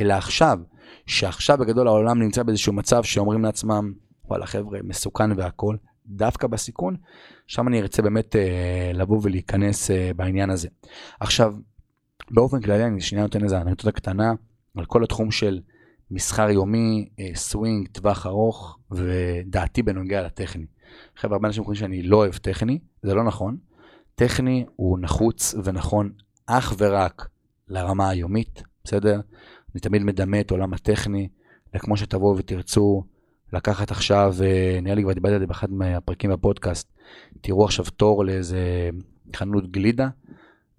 אלא 0.00 0.14
עכשיו, 0.14 0.58
שעכשיו 1.06 1.58
בגדול 1.58 1.88
העולם 1.88 2.22
נמצא 2.22 2.42
באיזשהו 2.42 2.72
מצב 2.72 3.02
שאומרים 3.04 3.44
לעצמם, 3.44 3.92
וואלה 4.24 4.46
חבר'ה, 4.46 4.78
מסוכן 4.82 5.32
והכל, 5.38 5.76
דווקא 6.08 6.46
בסיכון, 6.46 6.96
שם 7.46 7.68
אני 7.68 7.80
ארצה 7.80 8.02
באמת 8.02 8.36
אה, 8.36 8.90
לבוא 8.94 9.20
ולהיכנס 9.22 9.90
אה, 9.90 10.10
בעניין 10.16 10.50
הזה. 10.50 10.68
עכשיו, 11.20 11.54
באופן 12.30 12.60
כללי 12.60 12.84
אני 12.84 13.00
שנייה 13.00 13.24
נותן 13.24 13.44
איזה 13.44 13.60
אנקדוטה 13.60 13.92
קטנה 13.92 14.32
על 14.76 14.84
כל 14.84 15.04
התחום 15.04 15.30
של 15.30 15.60
מסחר 16.10 16.50
יומי, 16.50 17.08
אה, 17.20 17.30
סווינג, 17.34 17.88
טווח 17.88 18.26
ארוך, 18.26 18.78
ודעתי 18.90 19.82
בנוגע 19.82 20.22
לטכני. 20.22 20.66
חבר'ה, 21.16 21.36
הרבה 21.36 21.48
אנשים 21.48 21.64
חושבים 21.64 21.88
שאני 21.88 22.02
לא 22.02 22.16
אוהב 22.16 22.36
טכני, 22.36 22.78
זה 23.02 23.14
לא 23.14 23.24
נכון. 23.24 23.56
טכני 24.14 24.64
הוא 24.76 24.98
נחוץ 25.00 25.54
ונכון 25.64 26.12
אך 26.46 26.74
ורק 26.78 27.28
לרמה 27.68 28.08
היומית, 28.08 28.62
בסדר? 28.84 29.20
אני 29.74 29.80
תמיד 29.80 30.02
מדמה 30.02 30.40
את 30.40 30.50
עולם 30.50 30.74
הטכני, 30.74 31.28
וכמו 31.74 31.96
שתבואו 31.96 32.36
ותרצו 32.36 33.04
לקחת 33.52 33.90
עכשיו, 33.90 34.34
אה, 34.44 34.78
נראה 34.82 34.94
לי 34.94 35.02
כבר 35.02 35.12
דיברתי 35.12 35.34
על 35.34 35.40
זה 35.40 35.46
באחד 35.46 35.70
מהפרקים 35.70 36.30
בפודקאסט, 36.30 36.92
תראו 37.40 37.64
עכשיו 37.64 37.84
תור 37.84 38.24
לאיזה 38.24 38.90
חנות 39.36 39.70
גלידה, 39.70 40.08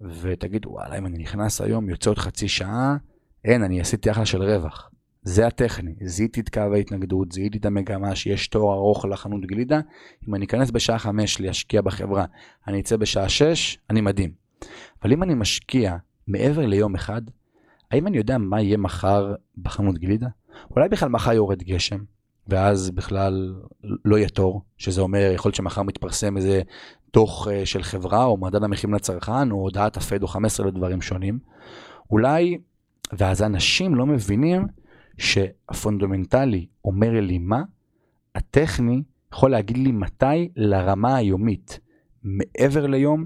ותגידו, 0.00 0.70
וואלה, 0.70 0.98
אם 0.98 1.06
אני 1.06 1.18
נכנס 1.18 1.60
היום, 1.60 1.90
יוצא 1.90 2.10
עוד 2.10 2.18
חצי 2.18 2.48
שעה, 2.48 2.96
אין, 3.44 3.62
אני 3.62 3.80
עשיתי 3.80 4.10
אחלה 4.10 4.26
של 4.26 4.42
רווח. 4.42 4.90
זה 5.22 5.46
הטכני, 5.46 5.94
זיהיתי 6.04 6.40
את 6.40 6.48
קו 6.48 6.60
ההתנגדות, 6.74 7.32
זיהיתי 7.32 7.58
את 7.58 7.66
המגמה 7.66 8.16
שיש 8.16 8.48
תור 8.48 8.74
ארוך 8.74 9.04
לחנות 9.04 9.46
גלידה, 9.46 9.80
אם 10.28 10.34
אני 10.34 10.46
אכנס 10.46 10.70
בשעה 10.70 10.98
5 10.98 11.40
להשקיע 11.40 11.82
בחברה, 11.82 12.24
אני 12.68 12.80
אצא 12.80 12.96
בשעה 12.96 13.28
6, 13.28 13.78
אני 13.90 14.00
מדהים. 14.00 14.30
אבל 15.02 15.12
אם 15.12 15.22
אני 15.22 15.34
משקיע 15.34 15.96
מעבר 16.28 16.66
ליום 16.66 16.94
אחד, 16.94 17.22
האם 17.90 18.06
אני 18.06 18.16
יודע 18.16 18.38
מה 18.38 18.62
יהיה 18.62 18.76
מחר 18.76 19.34
בחנות 19.58 19.98
גלידה? 19.98 20.28
אולי 20.70 20.88
בכלל 20.88 21.08
מחר 21.08 21.32
יורד 21.32 21.62
גשם, 21.62 21.98
ואז 22.48 22.90
בכלל 22.90 23.54
לא 24.04 24.16
יהיה 24.16 24.28
תור, 24.28 24.62
שזה 24.78 25.00
אומר, 25.00 25.30
יכול 25.34 25.48
להיות 25.48 25.56
שמחר 25.56 25.82
מתפרסם 25.82 26.36
איזה 26.36 26.62
דוח 27.12 27.48
אה, 27.48 27.66
של 27.66 27.82
חברה, 27.82 28.24
או 28.24 28.36
מדד 28.36 28.64
המחירים 28.64 28.94
לצרכן, 28.94 29.50
או 29.50 29.56
הודעת 29.56 29.96
הפד 29.96 30.22
או 30.22 30.28
15 30.28 30.66
אלף 30.66 30.79
דברים 30.79 31.00
שונים. 31.00 31.38
אולי, 32.10 32.58
ואז 33.12 33.42
אנשים 33.42 33.94
לא 33.94 34.06
מבינים 34.06 34.66
שהפונדמנטלי 35.18 36.66
אומר 36.84 37.20
לי 37.20 37.38
מה, 37.38 37.62
הטכני 38.34 39.02
יכול 39.32 39.50
להגיד 39.50 39.78
לי 39.78 39.92
מתי 39.92 40.48
לרמה 40.56 41.16
היומית. 41.16 41.80
מעבר 42.22 42.86
ליום, 42.86 43.24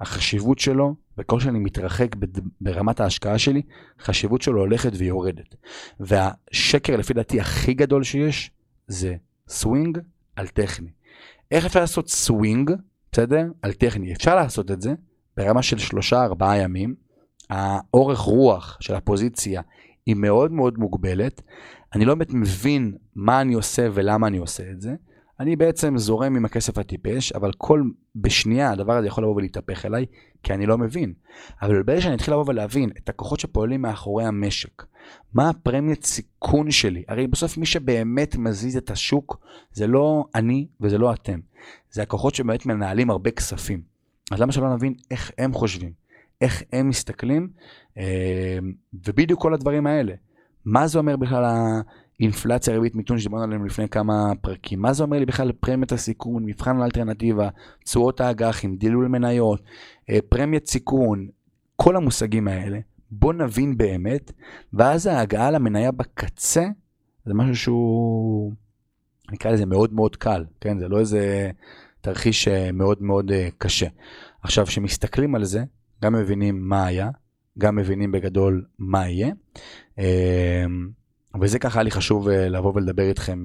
החשיבות 0.00 0.58
שלו, 0.58 0.94
וככל 1.18 1.40
שאני 1.40 1.58
מתרחק 1.58 2.16
ברמת 2.60 3.00
ההשקעה 3.00 3.38
שלי, 3.38 3.62
החשיבות 4.00 4.42
שלו 4.42 4.60
הולכת 4.60 4.92
ויורדת. 4.94 5.54
והשקר 6.00 6.96
לפי 6.96 7.14
דעתי 7.14 7.40
הכי 7.40 7.74
גדול 7.74 8.02
שיש, 8.02 8.50
זה 8.86 9.14
סווינג 9.48 9.98
על 10.36 10.48
טכני. 10.48 10.90
איך 11.50 11.66
אפשר 11.66 11.80
לעשות 11.80 12.08
סווינג, 12.08 12.70
בסדר? 13.12 13.46
על 13.62 13.72
טכני. 13.72 14.12
אפשר 14.12 14.36
לעשות 14.36 14.70
את 14.70 14.82
זה 14.82 14.94
ברמה 15.36 15.62
של 15.62 15.78
שלושה 15.78 16.24
ארבעה 16.24 16.58
ימים. 16.58 16.94
האורך 17.50 18.18
רוח 18.18 18.78
של 18.80 18.94
הפוזיציה 18.94 19.62
היא 20.06 20.16
מאוד 20.16 20.52
מאוד 20.52 20.78
מוגבלת. 20.78 21.42
אני 21.94 22.04
לא 22.04 22.14
באמת 22.14 22.34
מבין 22.34 22.94
מה 23.16 23.40
אני 23.40 23.54
עושה 23.54 23.88
ולמה 23.92 24.26
אני 24.26 24.38
עושה 24.38 24.70
את 24.70 24.80
זה. 24.80 24.94
אני 25.40 25.56
בעצם 25.56 25.98
זורם 25.98 26.36
עם 26.36 26.44
הכסף 26.44 26.78
הטיפש, 26.78 27.32
אבל 27.32 27.50
כל, 27.58 27.82
בשנייה 28.16 28.70
הדבר 28.70 28.96
הזה 28.96 29.06
יכול 29.06 29.24
לבוא 29.24 29.36
ולהתהפך 29.36 29.86
אליי, 29.86 30.06
כי 30.42 30.54
אני 30.54 30.66
לא 30.66 30.78
מבין. 30.78 31.12
אבל 31.62 31.82
ברגע 31.82 32.00
שאני 32.00 32.14
אתחיל 32.14 32.34
לבוא 32.34 32.44
ולהבין 32.48 32.90
את 32.98 33.08
הכוחות 33.08 33.40
שפועלים 33.40 33.82
מאחורי 33.82 34.24
המשק, 34.24 34.82
מה 35.34 35.48
הפרמיית 35.48 36.04
סיכון 36.04 36.70
שלי, 36.70 37.02
הרי 37.08 37.26
בסוף 37.26 37.58
מי 37.58 37.66
שבאמת 37.66 38.36
מזיז 38.36 38.76
את 38.76 38.90
השוק, 38.90 39.46
זה 39.72 39.86
לא 39.86 40.24
אני 40.34 40.66
וזה 40.80 40.98
לא 40.98 41.12
אתם. 41.12 41.40
זה 41.90 42.02
הכוחות 42.02 42.34
שבאמת 42.34 42.66
מנהלים 42.66 43.10
הרבה 43.10 43.30
כספים. 43.30 43.82
אז 44.30 44.40
למה 44.40 44.52
שלא 44.52 44.74
נבין 44.74 44.94
איך 45.10 45.30
הם 45.38 45.52
חושבים, 45.52 45.92
איך 46.40 46.62
הם 46.72 46.88
מסתכלים, 46.88 47.48
אה, 47.98 48.58
ובדיוק 49.06 49.42
כל 49.42 49.54
הדברים 49.54 49.86
האלה. 49.86 50.14
מה 50.64 50.86
זה 50.86 50.98
אומר 50.98 51.16
בכלל 51.16 51.44
האינפלציה, 52.20 52.74
ריבית, 52.74 52.94
מיתון 52.94 53.18
שדיברנו 53.18 53.44
עליהם 53.44 53.66
לפני 53.66 53.88
כמה 53.88 54.32
פרקים? 54.40 54.80
מה 54.82 54.92
זה 54.92 55.02
אומר 55.02 55.18
לי 55.18 55.26
בכלל 55.26 55.52
פרמיית 55.52 55.92
הסיכון, 55.92 56.44
מבחן 56.44 56.80
האלטרנטיבה, 56.80 57.48
תשואות 57.84 58.20
האג"חים, 58.20 58.76
דילול 58.76 59.08
מניות, 59.08 59.62
אה, 60.10 60.18
פרמיית 60.28 60.66
סיכון, 60.66 61.28
כל 61.76 61.96
המושגים 61.96 62.48
האלה. 62.48 62.78
בוא 63.14 63.32
נבין 63.32 63.76
באמת, 63.76 64.32
ואז 64.72 65.06
ההגעה 65.06 65.50
למניה 65.50 65.92
בקצה 65.92 66.64
זה 67.26 67.34
משהו 67.34 67.56
שהוא, 67.56 68.52
נקרא 69.32 69.50
לזה 69.50 69.66
מאוד 69.66 69.92
מאוד 69.92 70.16
קל, 70.16 70.44
כן? 70.60 70.78
זה 70.78 70.88
לא 70.88 71.00
איזה 71.00 71.50
תרחיש 72.00 72.48
אה, 72.48 72.72
מאוד 72.72 73.02
מאוד 73.02 73.32
אה, 73.32 73.48
קשה. 73.58 73.86
עכשיו, 74.42 74.66
כשמסתכלים 74.66 75.34
על 75.34 75.44
זה, 75.44 75.64
גם 76.02 76.12
מבינים 76.12 76.68
מה 76.68 76.86
היה, 76.86 77.10
גם 77.58 77.76
מבינים 77.76 78.12
בגדול 78.12 78.64
מה 78.78 79.08
יהיה. 79.08 79.32
אה, 79.98 80.64
וזה 81.40 81.58
ככה 81.58 81.78
היה 81.78 81.84
לי 81.84 81.90
חשוב 81.90 82.28
לבוא 82.28 82.72
ולדבר 82.74 83.08
איתכם 83.08 83.44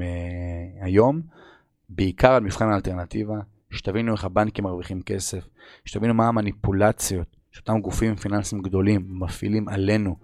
היום, 0.82 1.22
בעיקר 1.90 2.32
על 2.32 2.44
מבחן 2.44 2.70
האלטרנטיבה, 2.70 3.40
שתבינו 3.70 4.12
איך 4.12 4.26
הבנקים 4.26 4.64
מרוויחים 4.64 5.02
כסף, 5.02 5.48
שתבינו 5.86 6.14
מה 6.14 6.28
המניפולציות 6.28 7.37
שאותם 7.58 7.80
גופים 7.80 8.16
פיננסיים 8.16 8.62
גדולים 8.62 9.06
מפעילים 9.10 9.70
עלינו, 9.70 10.16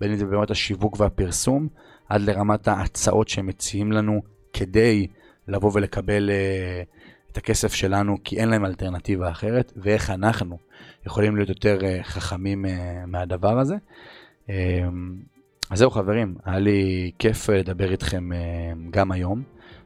בין 0.00 0.10
אם 0.10 0.16
זה 0.16 0.26
ברמת 0.26 0.50
השיווק 0.50 1.00
והפרסום, 1.00 1.68
עד 2.08 2.20
לרמת 2.20 2.68
ההצעות 2.68 3.28
שהם 3.28 3.46
מציעים 3.46 3.92
לנו 3.92 4.22
כדי 4.52 5.06
לבוא 5.48 5.70
ולקבל 5.74 6.30
uh, 6.30 7.32
את 7.32 7.36
הכסף 7.36 7.74
שלנו, 7.74 8.16
כי 8.24 8.38
אין 8.40 8.48
להם 8.48 8.64
אלטרנטיבה 8.64 9.30
אחרת, 9.30 9.72
ואיך 9.76 10.10
אנחנו 10.10 10.58
יכולים 11.06 11.36
להיות 11.36 11.48
יותר 11.48 11.78
uh, 11.80 12.02
חכמים 12.02 12.64
uh, 12.64 12.68
מהדבר 13.06 13.58
הזה. 13.58 13.74
Uh, 14.46 14.50
אז 15.70 15.78
זהו 15.78 15.90
חברים, 15.90 16.34
היה 16.44 16.58
לי 16.58 17.10
כיף 17.18 17.48
לדבר 17.48 17.90
איתכם 17.90 18.30
uh, 18.32 18.78
גם 18.90 19.12
היום. 19.12 19.42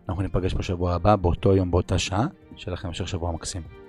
אנחנו 0.09 0.23
ניפגש 0.23 0.55
בשבוע 0.55 0.95
הבא, 0.95 1.17
באותו 1.17 1.57
יום, 1.57 1.71
באותה 1.71 1.99
שעה. 1.99 2.27
שיהיה 2.57 2.73
לכם 2.73 2.89
המשך 2.89 3.09
שבוע 3.09 3.33
מקסים. 3.33 3.86